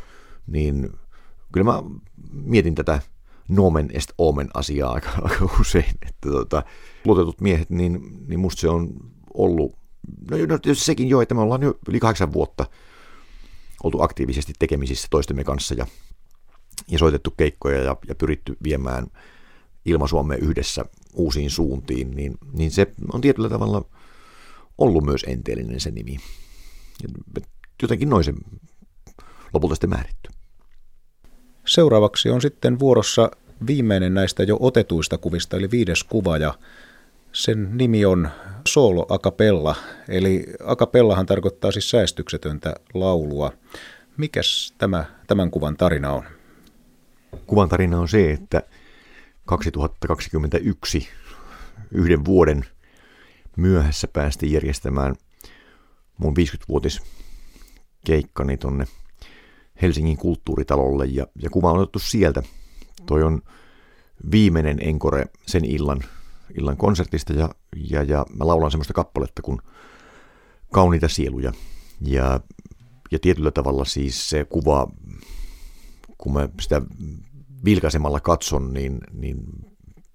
niin 0.48 0.90
kyllä 1.54 1.64
mä 1.64 1.84
mietin 2.32 2.76
tätä 2.76 3.02
nomen 3.48 3.90
est 3.94 4.12
omen 4.18 4.50
asiaa 4.54 4.94
aika, 4.94 5.10
aika 5.30 5.50
usein, 5.60 5.92
että 6.08 6.30
tota, 6.30 6.64
luotetut 7.06 7.42
miehet, 7.42 7.70
niin, 7.70 8.00
niin 8.28 8.40
musta 8.40 8.62
se 8.62 8.70
on 8.70 8.90
ollut, 9.34 9.76
no, 10.32 10.38
no 10.38 10.58
tietysti 10.58 10.86
sekin 10.86 11.10
jo, 11.10 11.22
että 11.22 11.36
me 11.36 11.42
ollaan 11.42 11.64
jo 11.64 11.80
yli 11.90 12.00
kahdeksan 12.00 12.34
vuotta 12.34 12.66
oltu 13.84 14.02
aktiivisesti 14.02 14.54
tekemisissä 14.60 15.08
toistemme 15.12 15.44
kanssa 15.44 15.76
ja, 15.76 15.88
ja 16.88 17.00
soitettu 17.00 17.32
keikkoja 17.32 17.84
ja, 17.84 17.98
ja 18.08 18.16
pyritty 18.16 18.58
viemään 18.64 19.08
ilma 19.86 20.08
Suomeen 20.08 20.42
yhdessä 20.44 20.86
uusiin 21.14 21.50
suuntiin, 21.50 22.12
niin, 22.12 22.38
niin 22.54 22.72
se 22.72 22.88
on 23.14 23.22
tietyllä 23.22 23.50
tavalla– 23.50 23.86
ollut 24.78 25.06
myös 25.06 25.24
enteellinen 25.28 25.80
se 25.80 25.92
nimi. 25.92 26.18
Jotenkin 27.82 28.10
noin 28.10 28.24
se 28.24 28.34
lopulta 29.54 29.76
sitten 29.76 29.90
määritty. 29.90 30.30
Seuraavaksi 31.66 32.30
on 32.30 32.42
sitten 32.42 32.80
vuorossa 32.80 33.32
viimeinen 33.68 34.14
näistä 34.14 34.44
jo 34.44 34.58
otetuista 34.60 35.18
kuvista, 35.18 35.58
eli 35.58 35.72
viides 35.72 36.04
kuva, 36.04 36.38
ja 36.38 36.54
Sen 37.34 37.78
nimi 37.78 38.06
on 38.06 38.30
Solo 38.68 39.06
Acapella, 39.10 39.76
eli 40.08 40.46
Acapellahan 40.66 41.26
tarkoittaa 41.26 41.72
siis 41.72 41.90
säästyksetöntä 41.90 42.74
laulua. 42.94 43.52
Mikäs 44.18 44.74
tämä, 44.78 45.06
tämän 45.28 45.52
kuvan 45.52 45.78
tarina 45.78 46.12
on? 46.12 46.24
Kuvan 47.48 47.70
tarina 47.70 48.00
on 48.00 48.10
se, 48.10 48.32
että 48.32 48.64
2021 49.46 51.08
yhden 51.92 52.26
vuoden 52.26 52.66
myöhässä 53.58 54.08
päästiin 54.08 54.52
järjestämään 54.52 55.16
mun 56.18 56.34
50-vuotis 56.38 57.02
keikkani 58.06 58.58
tonne 58.58 58.86
Helsingin 59.82 60.18
kulttuuritalolle 60.18 61.06
ja, 61.06 61.28
ja 61.42 61.50
kuva 61.50 61.72
on 61.72 61.80
otettu 61.80 62.00
sieltä. 62.00 62.44
Toi 63.06 63.24
on 63.24 63.42
viimeinen 64.32 64.78
enkore 64.82 65.26
sen 65.48 65.66
illan, 65.66 66.00
illan 66.58 66.78
konsertista 66.78 67.34
ja, 67.34 67.50
ja, 67.90 68.04
ja 68.04 68.26
mä 68.38 68.48
laulan 68.48 68.72
semmoista 68.72 68.94
kappaletta 68.94 69.42
kuin 69.42 69.60
Kauniita 70.72 71.08
sieluja. 71.08 71.52
Ja, 72.02 72.40
ja 73.12 73.20
tietyllä 73.20 73.52
tavalla 73.52 73.86
siis 73.86 74.30
se 74.30 74.46
kuva, 74.46 74.88
kun 76.24 76.34
mä 76.34 76.50
sitä 76.62 76.82
vilkaisemalla 77.66 78.20
katson, 78.20 78.74
niin, 78.74 78.98
niin 79.14 79.38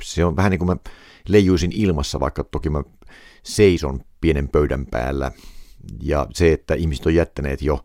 se 0.02 0.24
on 0.24 0.36
vähän 0.36 0.50
niin 0.50 0.58
kuin 0.58 0.66
mä 0.66 0.76
leijuisin 1.28 1.72
ilmassa, 1.72 2.20
vaikka 2.20 2.44
toki 2.44 2.70
mä 2.70 2.82
seison 3.42 4.00
pienen 4.20 4.48
pöydän 4.48 4.86
päällä. 4.86 5.32
Ja 6.02 6.26
se, 6.34 6.52
että 6.52 6.74
ihmiset 6.74 7.06
on 7.06 7.14
jättäneet 7.14 7.62
jo 7.62 7.84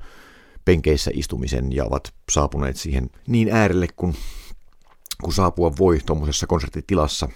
penkeissä 0.66 1.12
istumisen 1.14 1.74
ja 1.74 1.86
ovat 1.86 2.14
saapuneet 2.32 2.78
siihen 2.78 3.10
niin 3.28 3.50
äärelle, 3.52 3.88
kun, 3.96 4.14
kun 5.24 5.34
saapua 5.34 5.74
voi 5.80 6.00
tuommoisessa 6.06 6.48
konserttitilassa, 6.48 7.30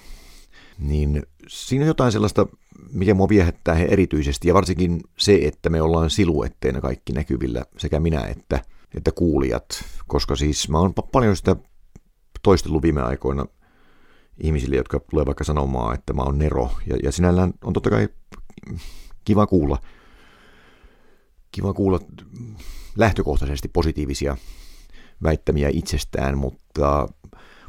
niin 0.80 1.24
siinä 1.48 1.84
on 1.84 1.88
jotain 1.88 2.12
sellaista, 2.12 2.48
mikä 2.92 3.14
mua 3.14 3.30
viehättää 3.30 3.76
he 3.76 3.86
erityisesti, 3.86 4.48
ja 4.48 4.54
varsinkin 4.54 5.02
se, 5.18 5.40
että 5.42 5.70
me 5.70 5.82
ollaan 5.82 6.10
siluetteina 6.10 6.82
kaikki 6.82 7.14
näkyvillä, 7.14 7.66
sekä 7.78 8.00
minä 8.00 8.22
että, 8.22 8.62
että 8.96 9.12
kuulijat, 9.12 9.84
koska 10.08 10.36
siis 10.36 10.70
mä 10.70 10.80
oon 10.80 10.94
paljon 11.12 11.36
sitä 11.36 11.56
toistellut 12.44 12.82
viime 12.82 13.02
aikoina 13.02 13.46
ihmisille, 14.38 14.76
jotka 14.76 15.00
tulee 15.00 15.26
vaikka 15.26 15.44
sanomaan, 15.44 15.96
että 15.96 16.14
mä 16.14 16.22
oon 16.22 16.38
Nero, 16.38 16.72
ja, 16.88 16.98
ja 17.04 17.12
sinällään 17.12 17.54
on 17.64 17.74
totta 17.74 17.90
kai 17.90 18.10
kiva 19.26 19.48
kuulla, 19.48 19.78
kiva 21.52 21.74
kuulla 21.74 22.00
lähtökohtaisesti 22.96 23.68
positiivisia 23.68 24.38
väittämiä 25.24 25.70
itsestään, 25.72 26.38
mutta, 26.38 27.08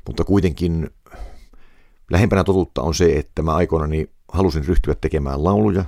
mutta 0.06 0.24
kuitenkin 0.24 0.90
lähempänä 2.10 2.44
totuutta 2.44 2.82
on 2.82 2.94
se, 2.94 3.18
että 3.18 3.42
mä 3.42 3.54
aikoinani 3.54 4.10
halusin 4.32 4.64
ryhtyä 4.64 4.94
tekemään 4.94 5.44
lauluja, 5.44 5.84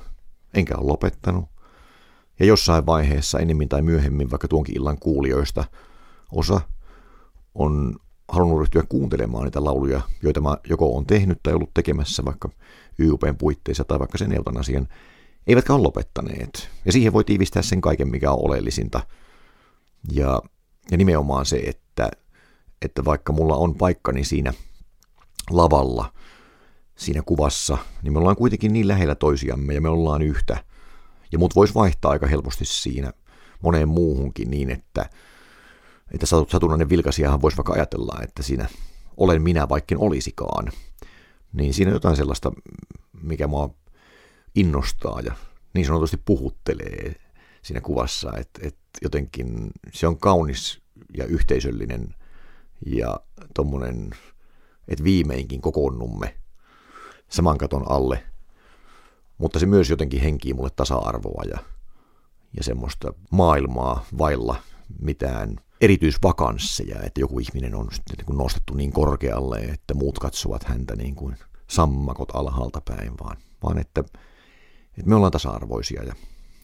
enkä 0.55 0.74
ole 0.76 0.87
lopettanut. 0.87 1.45
Ja 2.41 2.47
jossain 2.47 2.86
vaiheessa, 2.86 3.38
ennemmin 3.38 3.68
tai 3.68 3.82
myöhemmin, 3.82 4.30
vaikka 4.30 4.49
tuonkin 4.49 4.76
illan 4.76 4.99
kuulijoista, 4.99 5.64
osa 6.32 6.61
on 7.55 7.97
halunnut 8.28 8.61
ryhtyä 8.61 8.82
kuuntelemaan 8.88 9.45
niitä 9.45 9.64
lauluja, 9.64 10.01
joita 10.22 10.41
mä 10.41 10.57
joko 10.68 10.97
on 10.97 11.07
tehnyt 11.07 11.38
tai 11.43 11.55
ollut 11.55 11.74
tekemässä 11.74 12.24
vaikka 12.24 12.49
YUPn 12.99 13.36
puitteissa 13.38 13.84
tai 13.84 13.99
vaikka 13.99 14.18
sen 14.18 14.32
eutanasian, 14.32 14.88
eivätkä 15.47 15.74
ole 15.74 15.82
lopettaneet. 15.82 16.68
Ja 16.84 16.93
siihen 16.93 17.12
voi 17.12 17.24
tiivistää 17.24 17.62
sen 17.62 17.80
kaiken, 17.80 18.09
mikä 18.09 18.30
on 18.30 18.45
oleellisinta. 18.45 19.01
Ja, 20.12 20.43
ja 20.91 20.97
nimenomaan 20.97 21.47
se, 21.47 21.57
että, 21.57 22.11
että 22.82 23.05
vaikka 23.05 23.32
mulla 23.32 23.57
on 23.57 23.74
paikkani 23.74 24.24
siinä 24.24 24.53
lavalla, 25.51 26.12
siinä 26.97 27.22
kuvassa, 27.22 27.78
niin 28.03 28.12
me 28.12 28.18
ollaan 28.18 28.36
kuitenkin 28.36 28.72
niin 28.72 28.88
lähellä 28.88 29.14
toisiamme 29.14 29.74
ja 29.74 29.80
me 29.80 29.88
ollaan 29.88 30.22
yhtä. 30.22 30.64
Ja 31.33 31.39
mut 31.39 31.57
voisi 31.57 31.74
vaihtaa 31.74 32.11
aika 32.11 32.26
helposti 32.26 32.64
siinä 32.64 33.12
moneen 33.62 33.89
muuhunkin 33.89 34.51
niin, 34.51 34.70
että, 34.70 35.11
että 36.14 36.26
satunnainen 36.26 36.89
vilkasijahan 36.89 37.43
voisi 37.43 37.57
vaikka 37.57 37.72
ajatella, 37.72 38.20
että 38.22 38.43
siinä 38.43 38.68
olen 39.16 39.43
minä 39.43 39.68
vaikka 39.68 39.95
olisikaan. 39.99 40.72
Niin 41.53 41.74
siinä 41.74 41.89
on 41.89 41.95
jotain 41.95 42.16
sellaista, 42.16 42.53
mikä 43.22 43.47
mua 43.47 43.74
innostaa 44.55 45.20
ja 45.20 45.35
niin 45.74 45.87
sanotusti 45.87 46.16
puhuttelee 46.24 47.14
siinä 47.62 47.81
kuvassa, 47.81 48.33
että, 48.37 48.61
että 48.62 48.81
jotenkin 49.03 49.70
se 49.93 50.07
on 50.07 50.18
kaunis 50.18 50.83
ja 51.16 51.24
yhteisöllinen 51.24 52.14
ja 52.87 53.20
tommonen, 53.55 54.11
että 54.89 55.05
viimeinkin 55.05 55.61
kokoonnumme 55.61 56.35
saman 57.28 57.59
katon 57.59 57.91
alle, 57.91 58.24
mutta 59.41 59.59
se 59.59 59.66
myös 59.66 59.91
jotenkin 59.91 60.20
henkii 60.20 60.55
mulle 60.55 60.70
tasa-arvoa 60.76 61.43
ja, 61.51 61.59
ja 62.57 62.64
semmoista 62.64 63.12
maailmaa 63.30 64.05
vailla 64.18 64.57
mitään 65.03 65.57
erityisvakansseja, 65.80 67.01
että 67.03 67.20
joku 67.20 67.38
ihminen 67.38 67.74
on 67.74 67.88
niin 68.16 68.26
kuin 68.26 68.38
nostettu 68.38 68.74
niin 68.74 68.93
korkealle, 68.93 69.59
että 69.59 69.95
muut 69.95 70.18
katsovat 70.18 70.64
häntä 70.64 70.97
niin 70.97 71.14
kuin 71.14 71.36
sammakot 71.68 72.28
alhaalta 72.34 72.80
päin, 72.80 73.12
vaan, 73.24 73.36
vaan 73.62 73.78
että, 73.78 74.01
että 74.01 75.05
me 75.05 75.14
ollaan 75.14 75.32
tasa-arvoisia 75.32 76.03
ja 76.03 76.14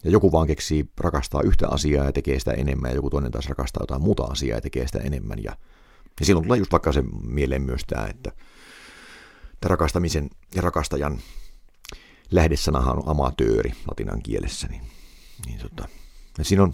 ja 0.03 0.11
joku 0.11 0.31
vaan 0.31 0.47
keksii 0.47 0.89
rakastaa 0.97 1.41
yhtä 1.41 1.67
asiaa 1.67 2.05
ja 2.05 2.11
tekee 2.11 2.39
sitä 2.39 2.51
enemmän, 2.51 2.91
ja 2.91 2.95
joku 2.95 3.09
toinen 3.09 3.31
taas 3.31 3.49
rakastaa 3.49 3.83
jotain 3.83 4.01
muuta 4.01 4.23
asiaa 4.23 4.57
ja 4.57 4.61
tekee 4.61 4.87
sitä 4.87 4.99
enemmän. 4.99 5.43
Ja, 5.43 5.57
ja 6.19 6.25
silloin 6.25 6.43
tulee 6.43 6.59
just 6.59 6.71
vaikka 6.71 6.91
se 6.91 7.03
mieleen 7.27 7.61
myös 7.61 7.81
tämä, 7.87 8.07
että, 8.07 8.31
että 9.53 9.67
rakastamisen 9.67 10.29
ja 10.55 10.61
rakastajan 10.61 11.19
lähdesanahan 12.31 12.97
on 12.97 13.03
amatööri 13.05 13.71
latinan 13.87 14.21
kielessä. 14.21 14.67
Niin, 14.67 14.81
niin 15.45 15.59
tota, 15.59 15.87
ja 16.37 16.43
siinä 16.43 16.63
on 16.63 16.73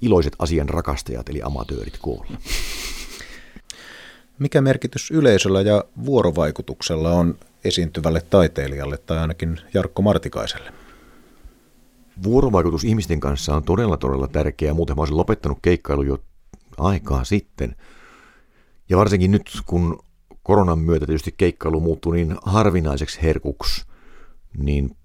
iloiset 0.00 0.36
asian 0.38 0.68
rakastajat, 0.68 1.28
eli 1.28 1.42
amatöörit 1.42 1.98
koolla. 2.02 2.38
Mikä 4.38 4.60
merkitys 4.60 5.10
yleisöllä 5.10 5.60
ja 5.60 5.84
vuorovaikutuksella 6.04 7.10
on 7.10 7.38
esiintyvälle 7.64 8.20
taiteilijalle 8.20 8.98
tai 8.98 9.18
ainakin 9.18 9.60
Jarkko 9.74 10.02
Martikaiselle? 10.02 10.72
vuorovaikutus 12.22 12.84
ihmisten 12.84 13.20
kanssa 13.20 13.56
on 13.56 13.64
todella 13.64 13.96
todella 13.96 14.28
tärkeää. 14.28 14.74
Muuten 14.74 14.96
mä 14.96 15.00
olisin 15.00 15.16
lopettanut 15.16 15.58
keikkailu 15.62 16.02
jo 16.02 16.18
aikaa 16.78 17.24
sitten. 17.24 17.76
Ja 18.88 18.96
varsinkin 18.96 19.30
nyt, 19.30 19.50
kun 19.66 19.98
koronan 20.42 20.78
myötä 20.78 21.06
tietysti 21.06 21.34
keikkailu 21.36 21.80
muuttui 21.80 22.16
niin 22.16 22.36
harvinaiseksi 22.42 23.22
herkuksi, 23.22 23.84
niin 24.58 24.96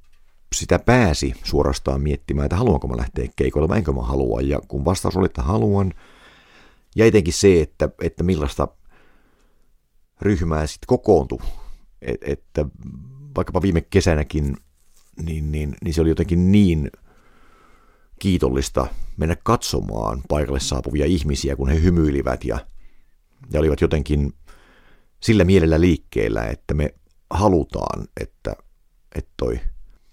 sitä 0.55 0.79
pääsi 0.79 1.33
suorastaan 1.43 2.01
miettimään, 2.01 2.45
että 2.45 2.55
haluanko 2.55 2.87
mä 2.87 2.97
lähteä 2.97 3.27
keikoille 3.35 3.69
vai 3.69 3.77
enkö 3.77 3.91
mä 3.91 4.01
halua. 4.01 4.41
Ja 4.41 4.59
kun 4.67 4.85
vastaus 4.85 5.17
oli, 5.17 5.25
että 5.25 5.41
haluan, 5.41 5.93
ja 6.95 7.05
etenkin 7.05 7.33
se, 7.33 7.61
että, 7.61 7.89
että 8.01 8.23
millaista 8.23 8.67
ryhmää 10.21 10.67
sitten 10.67 10.87
kokoontui, 10.87 11.39
että 12.21 12.65
vaikkapa 13.35 13.61
viime 13.61 13.81
kesänäkin 13.81 14.57
niin, 15.25 15.51
niin, 15.51 15.75
niin 15.83 15.93
se 15.93 16.01
oli 16.01 16.09
jotenkin 16.09 16.51
niin 16.51 16.89
kiitollista 18.19 18.87
mennä 19.17 19.35
katsomaan 19.43 20.21
paikalle 20.29 20.59
saapuvia 20.59 21.05
ihmisiä, 21.05 21.55
kun 21.55 21.69
he 21.69 21.81
hymyilivät 21.81 22.45
ja, 22.45 22.59
ja 23.51 23.59
olivat 23.59 23.81
jotenkin 23.81 24.33
sillä 25.19 25.43
mielellä 25.43 25.81
liikkeellä, 25.81 26.47
että 26.47 26.73
me 26.73 26.93
halutaan, 27.29 28.07
että, 28.21 28.55
että 29.15 29.31
toi 29.37 29.59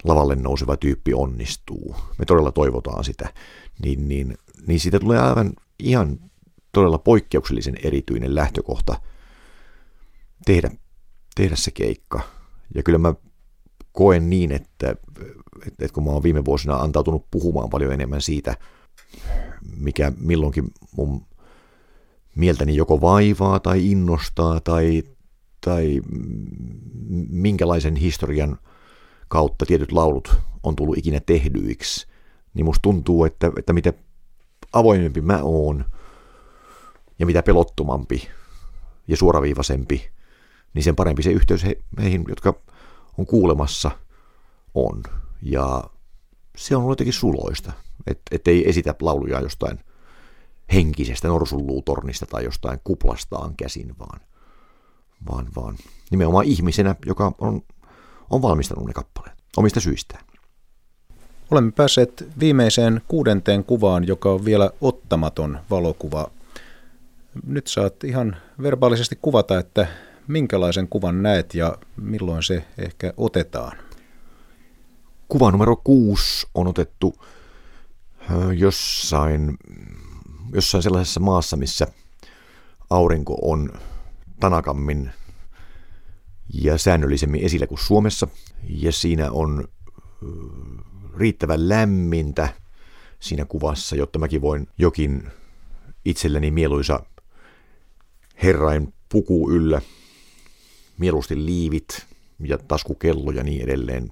lavalle 0.05 0.36
nouseva 0.36 0.76
tyyppi 0.76 1.14
onnistuu. 1.14 1.97
Me 2.18 2.24
todella 2.24 2.53
toivotaan 2.53 3.05
sitä. 3.05 3.34
Niin, 3.82 4.09
niin, 4.09 4.38
niin 4.66 4.80
siitä 4.80 5.01
tulee 5.01 5.18
aivan 5.18 5.53
ihan 5.78 6.18
todella 6.72 6.99
poikkeuksellisen 6.99 7.76
erityinen 7.82 8.34
lähtökohta 8.34 9.01
tehdä, 10.44 10.70
tehdä 11.34 11.57
se 11.57 11.70
keikka. 11.70 12.20
Ja 12.74 12.82
kyllä 12.82 12.99
mä 12.99 13.14
koen 13.92 14.30
niin, 14.30 14.53
että, 14.53 14.97
että, 15.66 15.94
kun 15.94 16.05
mä 16.05 16.11
oon 16.11 16.22
viime 16.22 16.44
vuosina 16.44 16.76
antautunut 16.76 17.26
puhumaan 17.30 17.70
paljon 17.70 17.92
enemmän 17.92 18.22
siitä, 18.22 18.57
mikä 19.76 20.12
milloinkin 20.18 20.70
mun 20.97 21.26
mieltäni 22.34 22.76
joko 22.76 23.01
vaivaa 23.01 23.61
tai 23.61 23.90
innostaa 23.90 24.61
tai, 24.61 25.03
tai 25.61 26.01
minkälaisen 27.30 27.97
historian 27.97 28.59
kautta 29.28 29.66
tietyt 29.66 29.92
laulut 29.92 30.36
on 30.62 30.76
tullut 30.76 30.98
ikinä 30.98 31.20
tehdyiksi, 31.20 32.06
niin 32.54 32.64
musta 32.64 32.82
tuntuu, 32.82 33.24
että, 33.24 33.52
että 33.58 33.72
mitä 33.72 33.92
avoimempi 34.72 35.20
mä 35.20 35.38
oon 35.42 35.84
ja 37.18 37.26
mitä 37.26 37.42
pelottomampi 37.42 38.28
ja 39.08 39.16
suoraviivaisempi, 39.16 40.10
niin 40.74 40.82
sen 40.82 40.96
parempi 40.96 41.22
se 41.22 41.30
yhteys 41.30 41.64
he, 41.64 41.78
heihin, 42.02 42.24
jotka 42.28 42.54
on 43.18 43.26
kuulemassa, 43.26 43.90
on. 44.74 45.02
Ja 45.42 45.84
se 46.56 46.76
on 46.76 46.82
ollut 46.82 46.92
jotenkin 46.92 47.12
suloista, 47.12 47.72
että 48.06 48.22
et 48.36 48.48
ei 48.48 48.68
esitä 48.68 48.94
lauluja 49.00 49.40
jostain 49.40 49.78
henkisestä 50.72 51.28
norsulluutornista 51.28 52.26
tai 52.26 52.44
jostain 52.44 52.80
kuplastaan 52.84 53.56
käsin, 53.56 53.98
vaan, 53.98 54.20
vaan, 55.30 55.46
vaan 55.56 55.76
nimenomaan 56.10 56.44
ihmisenä, 56.44 56.96
joka 57.06 57.32
on 57.38 57.62
on 58.30 58.42
valmistanut 58.42 58.86
ne 58.86 58.92
kappaleet 58.92 59.36
omista 59.56 59.80
syistään. 59.80 60.24
Olemme 61.50 61.72
päässeet 61.72 62.28
viimeiseen 62.38 63.00
kuudenteen 63.08 63.64
kuvaan, 63.64 64.06
joka 64.06 64.30
on 64.32 64.44
vielä 64.44 64.70
ottamaton 64.80 65.58
valokuva. 65.70 66.30
Nyt 67.46 67.66
saat 67.66 68.04
ihan 68.04 68.36
verbaalisesti 68.62 69.18
kuvata, 69.22 69.58
että 69.58 69.86
minkälaisen 70.28 70.88
kuvan 70.88 71.22
näet 71.22 71.54
ja 71.54 71.78
milloin 71.96 72.42
se 72.42 72.64
ehkä 72.78 73.12
otetaan. 73.16 73.78
Kuva 75.28 75.50
numero 75.50 75.76
kuusi 75.76 76.46
on 76.54 76.66
otettu 76.66 77.14
jossain, 78.56 79.58
jossain 80.52 80.82
sellaisessa 80.82 81.20
maassa, 81.20 81.56
missä 81.56 81.86
aurinko 82.90 83.38
on 83.42 83.72
tanakammin 84.40 85.10
ja 86.55 86.78
säännöllisemmin 86.78 87.44
esillä 87.44 87.66
kuin 87.66 87.78
Suomessa. 87.78 88.28
Ja 88.68 88.92
siinä 88.92 89.30
on 89.30 89.68
riittävän 91.16 91.68
lämmintä 91.68 92.49
siinä 93.20 93.44
kuvassa, 93.44 93.97
jotta 93.97 94.18
mäkin 94.18 94.40
voin 94.40 94.68
jokin 94.78 95.28
itselleni 96.05 96.51
mieluisa 96.51 97.01
herrain 98.42 98.94
puku 99.09 99.51
yllä, 99.51 99.80
mieluusti 100.99 101.44
liivit 101.47 102.07
ja 102.40 102.59
taskukello 102.59 103.30
ja 103.30 103.42
niin 103.42 103.62
edelleen. 103.62 104.11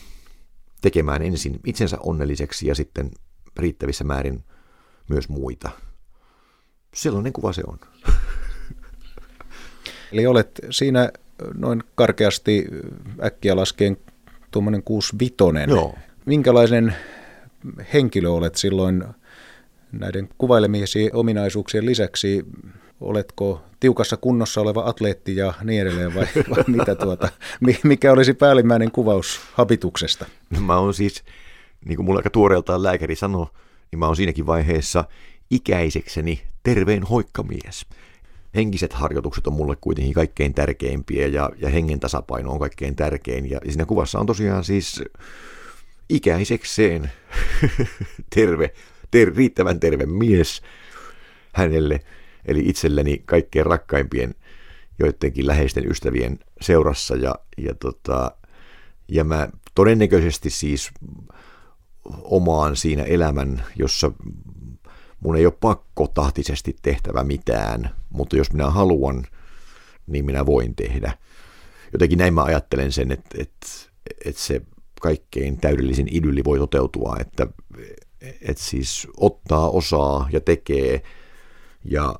tekemään 0.80 1.22
ensin 1.22 1.60
itsensä 1.66 1.98
onnelliseksi 2.00 2.66
ja 2.66 2.74
sitten 2.74 3.10
riittävissä 3.56 4.04
määrin 4.04 4.44
myös 5.08 5.28
muita. 5.28 5.70
Sellainen 6.94 7.32
kuva 7.32 7.52
se 7.52 7.62
on. 7.66 7.78
Eli 10.12 10.26
olet 10.26 10.60
siinä 10.70 11.10
noin 11.54 11.82
karkeasti 11.94 12.66
äkkiä 13.24 13.56
laskien 13.56 13.96
tuommoinen 14.52 14.82
65. 14.82 15.44
Joo. 15.68 15.94
Minkälainen 16.26 16.94
henkilö 17.92 18.28
olet 18.28 18.54
silloin 18.54 19.04
näiden 19.92 20.28
kuvailemiesi 20.38 21.10
ominaisuuksien 21.12 21.86
lisäksi? 21.86 22.46
Oletko 23.00 23.62
tiukassa 23.80 24.16
kunnossa 24.16 24.60
oleva 24.60 24.82
atleetti 24.86 25.36
ja 25.36 25.54
niin 25.64 25.82
edelleen 25.82 26.14
vai, 26.14 26.26
vai 26.50 26.64
mitä 26.66 26.94
tuota, 26.94 27.28
mikä 27.82 28.12
olisi 28.12 28.34
päällimmäinen 28.34 28.90
kuvaus 28.90 29.40
habituksesta? 29.52 30.26
No 30.50 30.60
mä 30.60 30.78
oon 30.78 30.94
siis, 30.94 31.24
niin 31.84 31.96
kuin 31.96 32.06
mulla 32.06 32.18
aika 32.18 32.30
tuoreeltaan 32.30 32.82
lääkäri 32.82 33.16
sanoi, 33.16 33.46
niin 33.92 33.98
mä 33.98 34.06
oon 34.06 34.16
siinäkin 34.16 34.46
vaiheessa 34.46 35.04
ikäisekseni 35.50 36.42
terveen 36.62 37.02
hoikkamies 37.02 37.86
henkiset 38.54 38.92
harjoitukset 38.92 39.46
on 39.46 39.52
mulle 39.52 39.76
kuitenkin 39.80 40.14
kaikkein 40.14 40.54
tärkeimpiä 40.54 41.26
ja, 41.26 41.50
ja 41.58 41.68
hengen 41.68 42.00
tasapaino 42.00 42.52
on 42.52 42.58
kaikkein 42.58 42.96
tärkein. 42.96 43.50
Ja, 43.50 43.60
ja 43.64 43.72
siinä 43.72 43.86
kuvassa 43.86 44.18
on 44.18 44.26
tosiaan 44.26 44.64
siis 44.64 45.02
ikäisekseen 46.08 47.12
terve, 48.34 48.74
ter, 49.10 49.32
riittävän 49.36 49.80
terve 49.80 50.06
mies 50.06 50.62
hänelle, 51.52 52.00
eli 52.44 52.62
itselleni 52.68 53.22
kaikkein 53.24 53.66
rakkaimpien 53.66 54.34
joidenkin 54.98 55.46
läheisten 55.46 55.90
ystävien 55.90 56.38
seurassa. 56.60 57.16
Ja, 57.16 57.34
ja, 57.58 57.74
tota, 57.74 58.32
ja 59.08 59.24
mä 59.24 59.48
todennäköisesti 59.74 60.50
siis 60.50 60.90
omaan 62.22 62.76
siinä 62.76 63.02
elämän, 63.02 63.62
jossa 63.76 64.12
mun 65.22 65.36
ei 65.36 65.46
ole 65.46 65.54
pakko 65.60 66.06
tahtisesti 66.06 66.76
tehtävä 66.82 67.24
mitään, 67.24 67.90
mutta 68.10 68.36
jos 68.36 68.52
minä 68.52 68.70
haluan, 68.70 69.24
niin 70.06 70.24
minä 70.24 70.46
voin 70.46 70.74
tehdä. 70.74 71.18
Jotenkin 71.92 72.18
näin 72.18 72.34
mä 72.34 72.42
ajattelen 72.42 72.92
sen, 72.92 73.12
että, 73.12 73.42
että, 73.42 73.66
että 74.24 74.40
se 74.40 74.62
kaikkein 75.00 75.56
täydellisin 75.56 76.08
idylli 76.10 76.44
voi 76.44 76.58
toteutua, 76.58 77.16
että, 77.20 77.46
että 78.20 78.62
siis 78.62 79.08
ottaa 79.16 79.70
osaa 79.70 80.28
ja 80.32 80.40
tekee 80.40 81.02
ja 81.84 82.14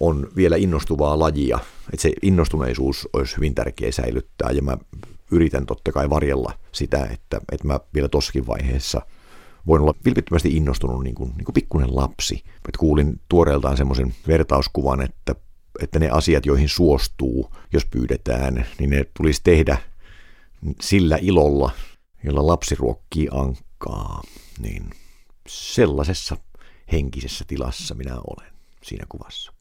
on 0.00 0.28
vielä 0.36 0.56
innostuvaa 0.56 1.18
lajia. 1.18 1.58
Että 1.92 2.02
se 2.02 2.12
innostuneisuus 2.22 3.08
olisi 3.12 3.36
hyvin 3.36 3.54
tärkeä 3.54 3.92
säilyttää 3.92 4.50
ja 4.50 4.62
mä 4.62 4.76
yritän 5.30 5.66
totta 5.66 5.92
kai 5.92 6.10
varjella 6.10 6.52
sitä, 6.72 7.04
että, 7.04 7.40
että 7.52 7.66
mä 7.66 7.80
vielä 7.94 8.08
tossakin 8.08 8.46
vaiheessa– 8.46 9.02
voin 9.66 9.82
olla 9.82 9.94
vilpittömästi 10.04 10.56
innostunut 10.56 11.04
niin 11.04 11.14
kuin, 11.14 11.32
niin 11.36 11.44
kuin 11.44 11.54
pikkuinen 11.54 11.96
lapsi. 11.96 12.44
Et 12.68 12.76
kuulin 12.76 13.20
tuoreeltaan 13.28 13.76
semmoisen 13.76 14.14
vertauskuvan, 14.28 15.00
että, 15.00 15.34
että 15.82 15.98
ne 15.98 16.10
asiat, 16.10 16.46
joihin 16.46 16.68
suostuu, 16.68 17.50
jos 17.72 17.86
pyydetään, 17.86 18.66
niin 18.78 18.90
ne 18.90 19.04
tulisi 19.16 19.40
tehdä 19.44 19.78
sillä 20.80 21.18
ilolla, 21.20 21.70
jolla 22.24 22.46
lapsi 22.46 22.74
ruokkii 22.74 23.28
ankkaa. 23.30 24.22
Niin 24.58 24.90
sellaisessa 25.48 26.36
henkisessä 26.92 27.44
tilassa 27.48 27.94
minä 27.94 28.16
olen 28.26 28.52
siinä 28.82 29.04
kuvassa. 29.08 29.55